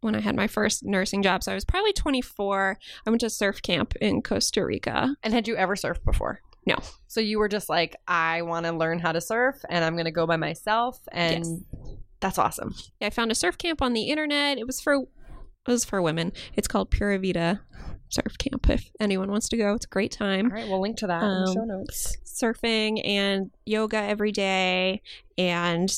[0.00, 1.42] when I had my first nursing job.
[1.42, 2.78] So I was probably 24.
[3.06, 5.16] I went to surf camp in Costa Rica.
[5.22, 6.40] And had you ever surfed before?
[6.66, 6.76] No.
[7.06, 10.04] So you were just like, I want to learn how to surf, and I'm going
[10.04, 11.96] to go by myself, and Yes.
[12.20, 12.74] that's awesome.
[13.00, 14.58] Yeah, I found a surf camp on the internet.
[14.58, 16.32] It was for it was for women.
[16.54, 17.60] It's called Pura Vida
[18.08, 18.68] Surf Camp.
[18.70, 20.46] If anyone wants to go, it's a great time.
[20.46, 22.16] All right, we'll link to that in the Um, show notes.
[22.24, 25.02] Surfing and yoga every day,
[25.38, 25.90] and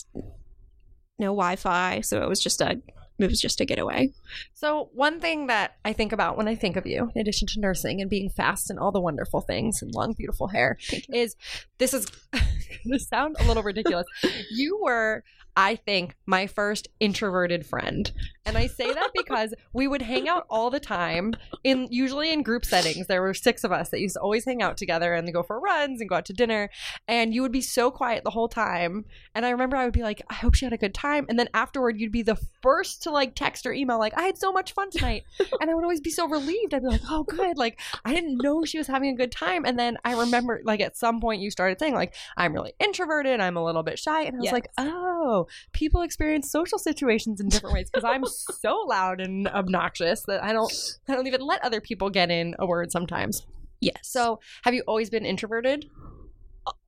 [1.18, 2.00] no Wi-Fi.
[2.02, 2.80] So it was just a
[3.18, 4.12] it was just a getaway.
[4.54, 7.60] So one thing that I think about when I think of you, in addition to
[7.60, 11.36] nursing and being fast and all the wonderful things and long, beautiful hair, is
[11.78, 12.44] this is going
[12.92, 14.06] to sound a little ridiculous.
[14.50, 15.24] You were,
[15.56, 18.10] I think, my first introverted friend,
[18.48, 21.34] and I say that because we would hang out all the time.
[21.64, 24.62] In usually in group settings, there were six of us that used to always hang
[24.62, 26.70] out together and go for runs and go out to dinner.
[27.06, 29.04] And you would be so quiet the whole time.
[29.34, 31.26] And I remember I would be like, I hope she had a good time.
[31.28, 34.36] And then afterward, you'd be the first to like text or email, like, I had
[34.36, 35.24] so much fun tonight.
[35.60, 36.74] and I would always be so relieved.
[36.74, 37.56] I'd be like, oh, good.
[37.56, 39.64] Like, I didn't know she was having a good time.
[39.64, 43.40] And then I remember, like, at some point you started saying, like, I'm really introverted.
[43.40, 44.22] I'm a little bit shy.
[44.22, 44.52] And I was Yes.
[44.52, 50.22] like, oh, people experience social situations in different ways because I'm so loud and obnoxious
[50.24, 50.72] that I don't,
[51.08, 53.46] I don't even let other people get in a word sometimes.
[53.80, 54.00] Yes.
[54.02, 55.88] So So, have you always been introverted?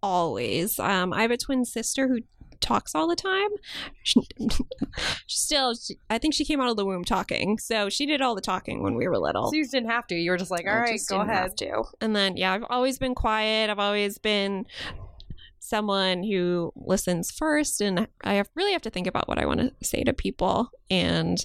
[0.02, 0.78] always.
[0.78, 2.18] Um, I have a twin sister who
[2.60, 3.48] talks all the time.
[4.02, 4.20] She,
[5.26, 8.34] still, she, I think she came out of the womb talking, so she did all
[8.34, 9.50] the talking when we were little.
[9.50, 10.14] So you didn't have to.
[10.14, 11.34] You were just like, all I right, just go ahead.
[11.34, 11.84] have to.
[12.00, 13.70] And then, yeah, I've always been quiet.
[13.70, 14.66] I've always been
[15.58, 19.60] someone who listens first, and I have, really have to think about what I want
[19.60, 20.70] to say to people.
[20.90, 21.44] And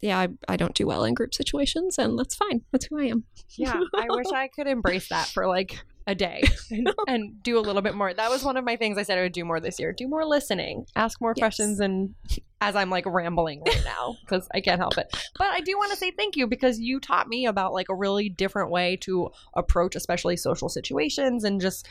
[0.00, 2.62] yeah, I, I don't do well in group situations, and that's fine.
[2.72, 3.24] That's who I am.
[3.56, 7.60] Yeah, I wish I could embrace that for like a day and, and do a
[7.60, 8.12] little bit more.
[8.12, 9.92] That was one of my things I said I would do more this year.
[9.92, 11.40] Do more listening, ask more Yes.
[11.40, 12.14] questions, and
[12.60, 15.06] as I'm like rambling right now because I can't help it.
[15.38, 17.94] But I do want to say thank you because you taught me about like a
[17.94, 21.88] really different way to approach, especially social situations, and just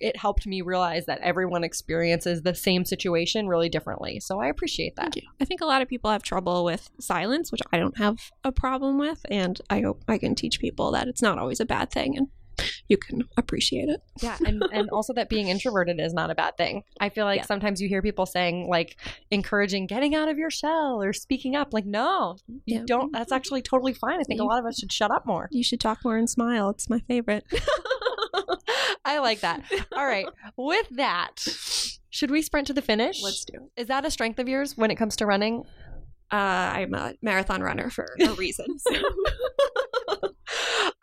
[0.00, 4.20] it helped me realize that everyone experiences the same situation really differently.
[4.20, 5.14] So I appreciate that.
[5.40, 8.52] I think a lot of people have trouble with silence, which I don't have a
[8.52, 11.90] problem with, and I hope I can teach people that it's not always a bad
[11.90, 12.28] thing and
[12.88, 14.00] you can appreciate it.
[14.22, 16.82] Yeah, and and also that being introverted is not a bad thing.
[17.00, 17.46] I feel like Yeah.
[17.46, 18.96] sometimes you hear people saying like
[19.30, 21.72] encouraging getting out of your shell or speaking up.
[21.72, 22.36] Like, no,
[22.66, 23.12] you don't.
[23.12, 24.20] That's actually totally fine.
[24.20, 25.48] I think a lot of us should shut up more.
[25.50, 26.70] You should talk more and smile.
[26.70, 27.44] It's my favorite.
[29.04, 29.62] I like that.
[29.92, 30.26] All right,
[30.56, 31.36] with that,
[32.10, 33.22] should we sprint to the finish?
[33.22, 33.80] Let's do it.
[33.82, 35.64] Is that a strength of yours when it comes to running?
[36.32, 38.78] Uh, I'm a marathon runner for a reason.
[38.78, 38.92] so-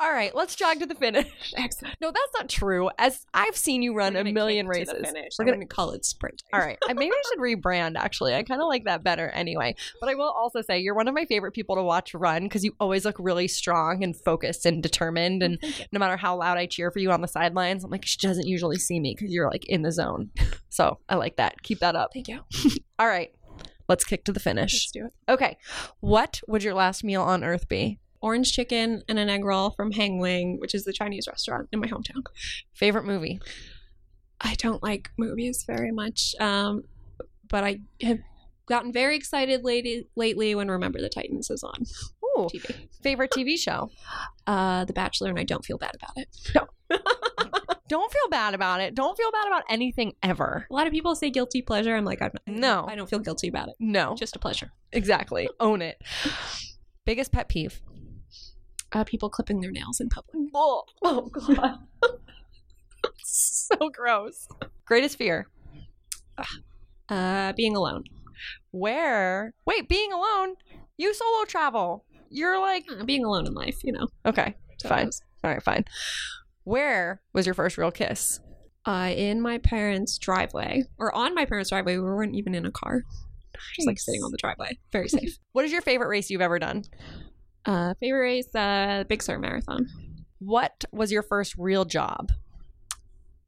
[0.01, 1.27] All right, let's jog to the finish.
[1.57, 1.95] Excellent.
[2.01, 2.89] No, that's not true.
[2.97, 4.95] As I've seen you run a million races.
[5.37, 6.41] We're going gonna- call it sprint.
[6.51, 6.79] All right.
[6.89, 8.33] I- Maybe I should rebrand actually.
[8.33, 9.75] I kind of like that better anyway.
[9.99, 12.63] But I will also say you're one of my favorite people to watch run because
[12.63, 15.43] you always look really strong and focused and determined.
[15.43, 15.59] And
[15.91, 18.47] no matter how loud I cheer for you on the sidelines, I'm like, she doesn't
[18.47, 20.31] usually see me because you're like in the zone.
[20.73, 21.61] So I like that.
[21.63, 22.11] Keep that up.
[22.13, 22.39] Thank you.
[22.97, 23.29] All right.
[23.89, 24.73] Let's kick to the finish.
[24.73, 25.13] Let's do it.
[25.29, 25.57] Okay.
[25.99, 27.99] What would your last meal on earth be?
[28.21, 31.79] Orange chicken and an egg roll from Hang Wing, which is the Chinese restaurant in
[31.79, 32.23] my hometown.
[32.73, 33.39] Favorite movie?
[34.39, 36.83] I don't like movies very much, um,
[37.47, 38.19] but I have
[38.67, 41.83] gotten very excited lately, lately when Remember the Titans is on
[42.23, 42.47] Ooh.
[42.51, 42.87] TV.
[43.03, 43.89] Favorite TV show?
[44.47, 46.27] Uh, the Bachelor, and I don't feel bad about it.
[46.55, 46.97] No.
[47.87, 48.95] Don't feel bad about it.
[48.95, 50.65] Don't feel bad about anything ever.
[50.71, 51.93] A lot of people say guilty pleasure.
[51.93, 52.85] I'm like, I'm, No.
[52.87, 53.75] I don't feel guilty about it.
[53.81, 54.15] No.
[54.15, 54.71] Just a pleasure.
[54.93, 55.49] Exactly.
[55.59, 56.01] Own it.
[57.05, 57.81] Biggest pet peeve?
[58.93, 60.35] Uh, people clipping their nails in public.
[60.53, 61.79] Oh, oh god.
[63.23, 64.47] so gross.
[64.85, 65.47] Greatest fear.
[67.09, 68.03] Uh, being alone.
[68.71, 69.53] Where?
[69.65, 70.55] Wait, being alone?
[70.97, 72.05] You solo travel.
[72.29, 74.07] You're like Uh, being alone in life, you know.
[74.25, 75.07] okay, So fine.
[75.07, 75.85] was, All right, fine.
[76.63, 78.39] Where was your first real kiss?
[78.85, 81.97] Uh, in my parents' driveway, or on my parents' driveway.
[81.97, 83.03] We weren't even in a car.
[83.75, 84.77] Just like sitting on the driveway.
[84.91, 85.37] Very safe.
[85.51, 86.83] What is your favorite race you've ever done?
[87.65, 89.87] Uh, favorite race, uh, Big Sur Marathon.
[90.39, 92.31] What was your first real job?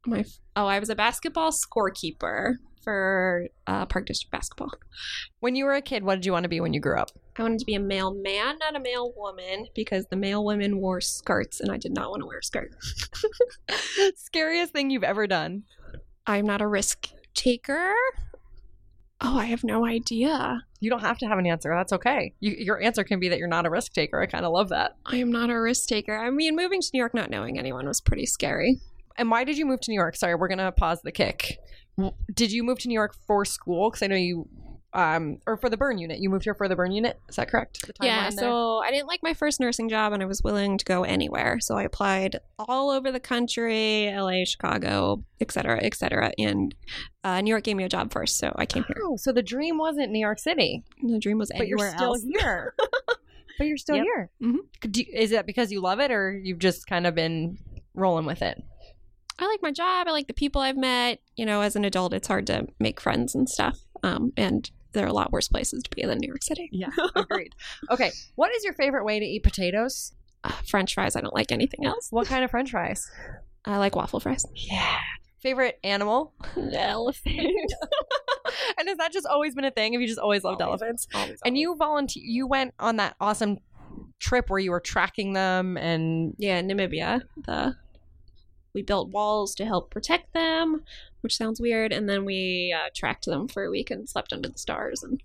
[0.06, 4.70] My f- oh, I was a basketball scorekeeper for uh, Park District basketball.
[5.40, 7.10] When you were a kid, what did you want to be when you grew up?
[7.36, 10.78] I wanted to be a mail man, not a mail woman, because the mail women
[10.78, 12.70] wore skirts and I did not want to wear a skirt.
[14.16, 15.64] Scariest thing you've ever done?
[16.26, 17.92] I'm not a risk taker.
[19.26, 20.62] Oh, I have no idea.
[20.80, 21.72] You don't have to have an answer.
[21.74, 22.34] That's okay.
[22.40, 24.20] You, your answer can be that you're not a risk taker.
[24.20, 24.96] I kind of love that.
[25.06, 26.14] I am not a risk taker.
[26.14, 28.80] I mean, moving to New York not knowing anyone was pretty scary.
[29.16, 30.14] And why did you move to New York?
[30.14, 31.58] Sorry, we're gonna pause the kick.
[32.34, 33.88] Did you move to New York for school?
[33.90, 34.46] Because I know you,
[34.94, 36.20] um, or for the burn unit.
[36.20, 37.18] You moved here for the burn unit.
[37.28, 37.90] Is that correct?
[38.00, 41.02] Yeah, so I didn't like my first nursing job and I was willing to go
[41.04, 41.58] anywhere.
[41.60, 46.32] So I applied all over the country, LA, Chicago, et cetera, et cetera.
[46.38, 46.74] And
[47.24, 48.96] uh, New York gave me a job first, so I came here.
[49.02, 52.14] Oh, so the dream wasn't New York City, The dream was anywhere but you're still
[52.14, 52.22] else.
[52.22, 52.74] here.
[53.58, 54.04] but you're still Yep.
[54.04, 54.30] here.
[54.42, 54.56] Mhm.
[54.80, 57.58] Could you- is that because you love it, or you've just kind of been
[57.94, 58.62] rolling with it?
[59.38, 60.06] I like my job.
[60.06, 61.18] I like the people I've met.
[61.36, 63.78] You know, as an adult, it's hard to make friends and stuff.
[64.04, 66.68] Um, and there are a lot worse places to be than New York City.
[66.72, 67.54] Yeah, agreed.
[67.90, 70.12] okay, what is your favorite way to eat potatoes?
[70.42, 71.16] Uh, French fries.
[71.16, 72.08] I don't like anything else.
[72.10, 73.10] What kind of French fries?
[73.64, 74.44] I like waffle fries.
[74.54, 74.98] Yeah.
[75.40, 76.32] Favorite animal?
[76.72, 77.36] Elephant.
[78.78, 79.92] and has that just always been a thing?
[79.92, 80.80] Have you just always loved Always.
[80.82, 81.06] elephants?
[81.14, 81.60] Always, And always.
[81.60, 82.22] you volunteer.
[82.26, 83.58] You went on that awesome
[84.20, 87.22] trip where you were tracking them, and yeah, Namibia.
[87.46, 87.76] The
[88.74, 90.82] we built walls to help protect them,
[91.24, 94.48] which sounds weird, and then we uh, tracked them for a week and slept under
[94.48, 95.22] the stars, and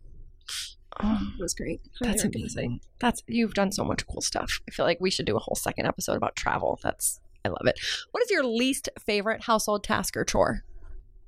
[1.01, 1.81] it was great.
[2.01, 2.79] That's amazing.
[2.99, 4.59] That's you've done so much cool stuff.
[4.67, 6.79] I feel like we should do a whole second episode about travel.
[6.81, 7.79] That's I love it.
[8.11, 10.63] What is your least favorite household task or chore?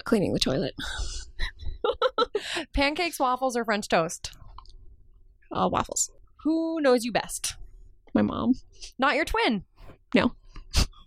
[0.06, 0.74] Cleaning the toilet.
[2.74, 4.32] Pancakes, waffles, or French toast?
[5.52, 6.12] Uh, waffles.
[6.44, 7.56] Who knows you best?
[8.14, 8.54] My mom.
[8.98, 9.66] Not your twin.
[10.16, 10.34] No.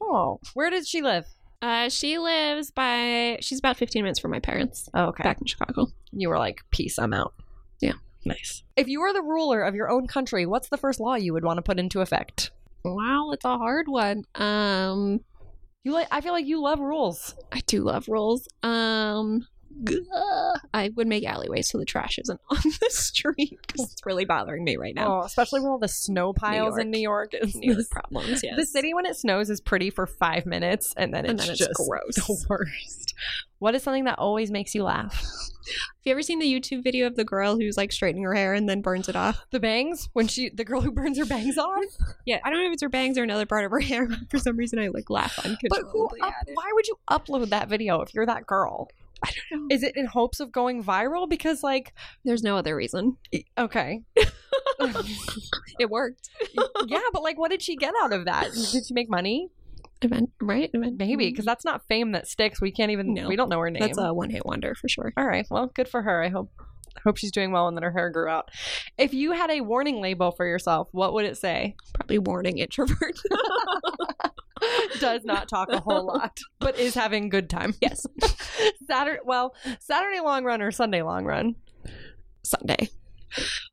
[0.01, 1.25] Oh, where does she live?
[1.65, 3.39] Uh, she lives by.
[3.41, 5.23] She's about 15 minutes from my parents Oh, okay.
[5.23, 5.87] back in Chicago.
[6.13, 7.33] You were like, peace, I'm out.
[7.81, 7.95] Yeah.
[8.27, 8.63] Nice.
[8.77, 11.45] If you were the ruler of your own country, what's the first law you would
[11.45, 12.51] want to put into effect?
[12.85, 14.25] Wow, it's a hard one.
[14.35, 15.21] Um,
[15.85, 17.35] You like I feel like you love rules.
[17.51, 18.47] I do love rules.
[18.63, 19.47] Um,
[20.73, 24.65] I would make alleyways so the trash isn't on the street because it's really bothering
[24.65, 25.21] me right now.
[25.21, 27.31] Oh, especially with all the snow piles in New York.
[27.33, 28.57] It's New York problems, yes.
[28.57, 31.51] The city when it snows is pretty for five minutes and then it's, And then
[31.51, 32.15] it's just gross.
[32.15, 33.15] the worst.
[33.59, 35.15] What is something that always makes you laugh?
[35.15, 38.53] Have you ever seen the YouTube video of the girl who's like straightening her hair
[38.53, 39.47] and then burns it off?
[39.51, 40.11] The bangs?
[40.13, 41.83] When she the girl who burns her bangs off?
[42.27, 44.07] Yeah, I don't know if it's her bangs or another part of her hair.
[44.07, 47.49] but For some reason, I like laugh But who uncontrollably up, why would you upload
[47.51, 48.89] that video if you're that girl?
[49.25, 49.75] I don't know.
[49.75, 51.29] Is it in hopes of going viral?
[51.29, 51.93] Because like
[52.25, 53.17] There's no other reason.
[53.59, 54.03] okay.
[55.79, 56.29] It worked.
[56.87, 58.53] yeah, but like what did she get out of that?
[58.53, 59.49] Did she make money?
[60.03, 60.71] Event, right?
[60.75, 62.61] Event, Maybe, because that's not fame that sticks.
[62.61, 63.29] We can't even No.
[63.29, 63.81] we don't know her name.
[63.81, 65.13] that's a one hit wonder for sure.
[65.17, 65.47] All right.
[65.51, 66.23] Well, good for her.
[66.23, 66.51] I hope
[67.05, 68.51] hope she's doing well and that her hair grew out.
[68.99, 71.75] If you had a warning label for yourself, what would it say?
[71.95, 73.19] Probably warning introvert.
[75.01, 77.75] Does not talk a whole lot, but is having good time.
[77.83, 78.07] yes.
[78.87, 81.57] Saturday well, Saturday long run or Sunday long run.
[82.43, 82.89] Sunday.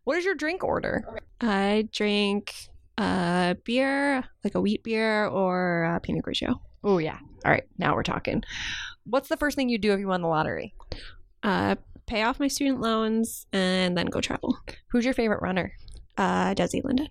[0.03, 1.03] What is your drink order?
[1.39, 2.53] I drink
[2.97, 6.59] uh, beer, like a wheat beer or a Pinot Grigio.
[6.83, 7.19] Oh yeah.
[7.45, 8.43] All right, now we're talking.
[9.05, 10.73] What's the first thing you do if you won the lottery?
[11.43, 11.75] Uh,
[12.05, 14.57] pay off my student loans and then go travel.
[14.89, 15.73] Who's your favorite runner?
[16.17, 17.07] Uh, Desi Linden.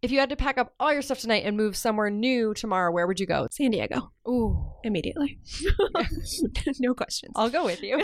[0.00, 2.92] If you had to pack up all your stuff tonight and move somewhere new tomorrow,
[2.92, 3.48] where would you go?
[3.50, 4.12] San Diego.
[4.28, 5.40] Ooh, Immediately.
[6.78, 7.32] no questions.
[7.34, 8.00] I'll go with you.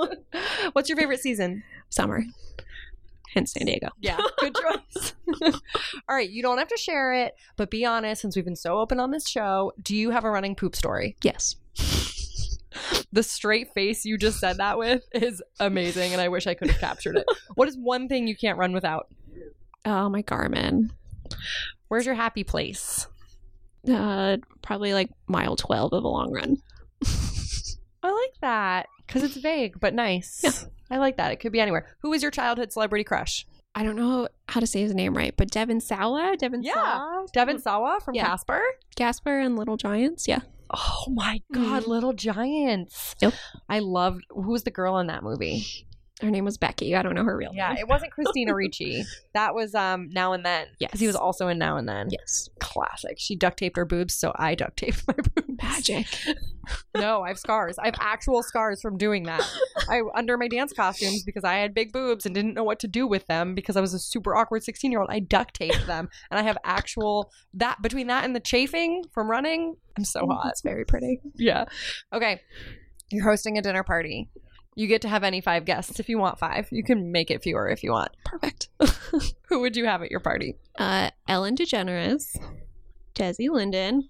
[0.72, 1.64] What's your favorite season?
[1.90, 2.22] Summer.
[3.34, 3.88] Hence San Diego.
[4.00, 5.14] Yeah, good choice.
[6.08, 8.78] All right, you don't have to share it, but be honest since we've been so
[8.78, 9.72] open on this show.
[9.82, 11.14] Do you have a running poop story?
[11.22, 11.56] Yes.
[13.12, 16.70] The straight face you just said that with is amazing, and I wish I could
[16.70, 17.26] have captured it.
[17.54, 19.08] What is one thing you can't run without?
[19.84, 20.90] Oh, my Garmin.
[21.88, 23.06] Where's your happy place?
[23.90, 26.56] Uh, probably like mile 12 of a long run.
[28.02, 30.40] I like that because it's vague but nice.
[30.42, 30.52] Yeah.
[30.90, 31.32] I like that.
[31.32, 31.86] It could be anywhere.
[32.02, 33.46] Who is your childhood celebrity crush?
[33.74, 36.36] I don't know how to say his name right, but Devon Sawa?
[36.38, 36.74] Devon Yeah.
[36.74, 37.26] Sawa?
[37.32, 38.26] Devon Sawa from Yeah.
[38.26, 38.62] Casper.
[38.96, 40.26] Gasper and Little Giants?
[40.26, 40.40] Yeah.
[40.70, 41.86] Oh my God, Mhm.
[41.86, 43.14] Little Giants.
[43.20, 43.32] Yep.
[43.68, 44.24] I loved.
[44.30, 45.64] Who was the girl in that movie?
[46.20, 46.96] Her name was Becky.
[46.96, 47.78] I don't know her real Yeah, name.
[47.78, 49.04] it wasn't Christina Ricci.
[49.34, 50.66] That was um Now and Then.
[50.80, 52.08] because he was also in Now and Then.
[52.10, 52.48] Yes.
[52.58, 53.14] Classic.
[53.18, 55.62] She duct taped her boobs, so I duct taped my boobs.
[55.62, 56.06] Magic.
[56.94, 57.78] No, I have scars.
[57.78, 59.42] I have actual scars from doing that.
[59.88, 62.86] I under my dance costumes because I had big boobs and didn't know what to
[62.88, 65.08] do with them because I was a super awkward 16 year old.
[65.10, 69.30] I duct taped them, and I have actual that between that and the chafing from
[69.30, 69.76] running.
[69.96, 70.48] I'm so hot.
[70.50, 71.20] It's very pretty.
[71.36, 71.64] Yeah.
[72.12, 72.42] Okay.
[73.10, 74.28] You're hosting a dinner party.
[74.78, 76.68] You get to have any five guests if you want five.
[76.70, 78.10] You can make it fewer if you want.
[78.24, 78.68] Perfect.
[79.48, 80.54] Who would you have at your party?
[80.78, 82.38] Uh, Ellen DeGeneres,
[83.12, 84.08] Desi Linden,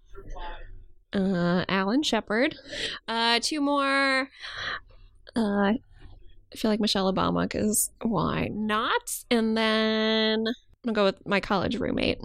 [1.15, 2.55] uh, Alan Shepard,
[3.09, 4.29] uh, two more.
[5.35, 5.79] Uh, I
[6.55, 9.25] feel like Michelle Obama because why not?
[9.31, 10.45] And then
[10.89, 12.19] I'm gonna go with my college roommate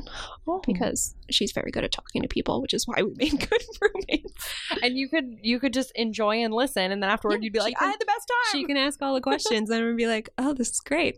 [0.47, 0.61] oh.
[0.65, 4.33] because she's very good at talking to people, which is why we made good roommates.
[4.81, 7.59] and you could you could just enjoy and listen, and then afterward Yeah, you'd be
[7.59, 8.61] like, can- I had the best time.
[8.61, 11.17] She can ask all the questions, and I'm be like, "Oh, this is great."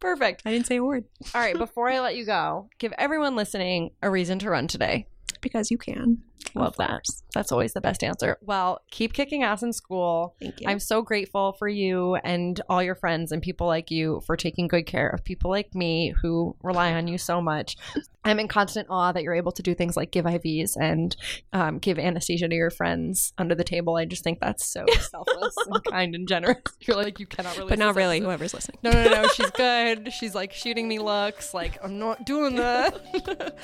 [0.00, 0.42] Perfect.
[0.44, 1.04] I didn't say a word
[1.34, 5.06] All right, before I let you go, give everyone listening a reason to run today.
[5.40, 6.22] because you can.
[6.54, 7.04] Love that.
[7.34, 8.38] That's always the best answer.
[8.42, 10.34] Well, keep kicking ass in school.
[10.40, 10.68] Thank you.
[10.68, 14.68] I'm so grateful for you and all your friends and people like you for taking
[14.68, 17.76] good care of people like me who rely on you so much.
[18.24, 21.14] I'm in constant awe that you're able to do things like give IVs and
[21.52, 23.96] um, give anesthesia to your friends under the table.
[23.96, 26.58] I just think that's so selfless and kind and generous.
[26.80, 28.20] You're like, you cannot really, but not really.
[28.20, 28.78] Whoever's listening.
[28.82, 29.28] No, no, no, no.
[29.28, 30.12] She's good.
[30.12, 31.52] She's like shooting me looks.
[31.54, 32.94] Like I'm not doing that.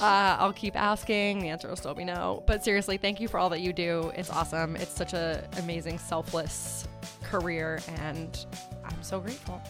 [0.00, 1.40] uh, I'll keep asking.
[1.40, 2.31] The answer will still be no.
[2.40, 4.12] But seriously, thank you for all that you do.
[4.14, 4.76] It's awesome.
[4.76, 6.86] It's such an amazing, selfless
[7.22, 8.46] career, and
[8.84, 9.60] I'm so grateful.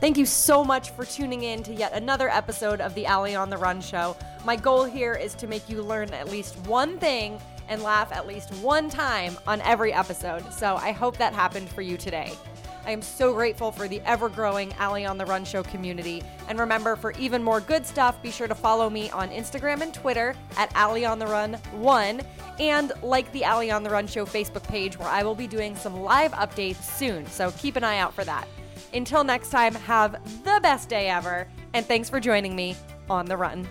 [0.00, 3.48] Thank you so much for tuning in to yet another episode of the Allie on
[3.48, 4.16] the Run show.
[4.44, 8.26] My goal here is to make you learn at least one thing and laugh at
[8.26, 10.52] least one time on every episode.
[10.52, 12.32] So I hope that happened for you today.
[12.86, 16.22] I am so grateful for the ever growing Allie on the Run show community.
[16.48, 19.92] And remember, for even more good stuff, be sure to follow me on Instagram and
[19.92, 22.22] Twitter at Allie on the Run 1
[22.60, 25.74] and like the Allie on the Run show Facebook page where I will be doing
[25.74, 27.26] some live updates soon.
[27.26, 28.46] So keep an eye out for that.
[28.94, 30.12] Until next time, have
[30.44, 32.76] the best day ever, and thanks for joining me
[33.10, 33.68] on the run.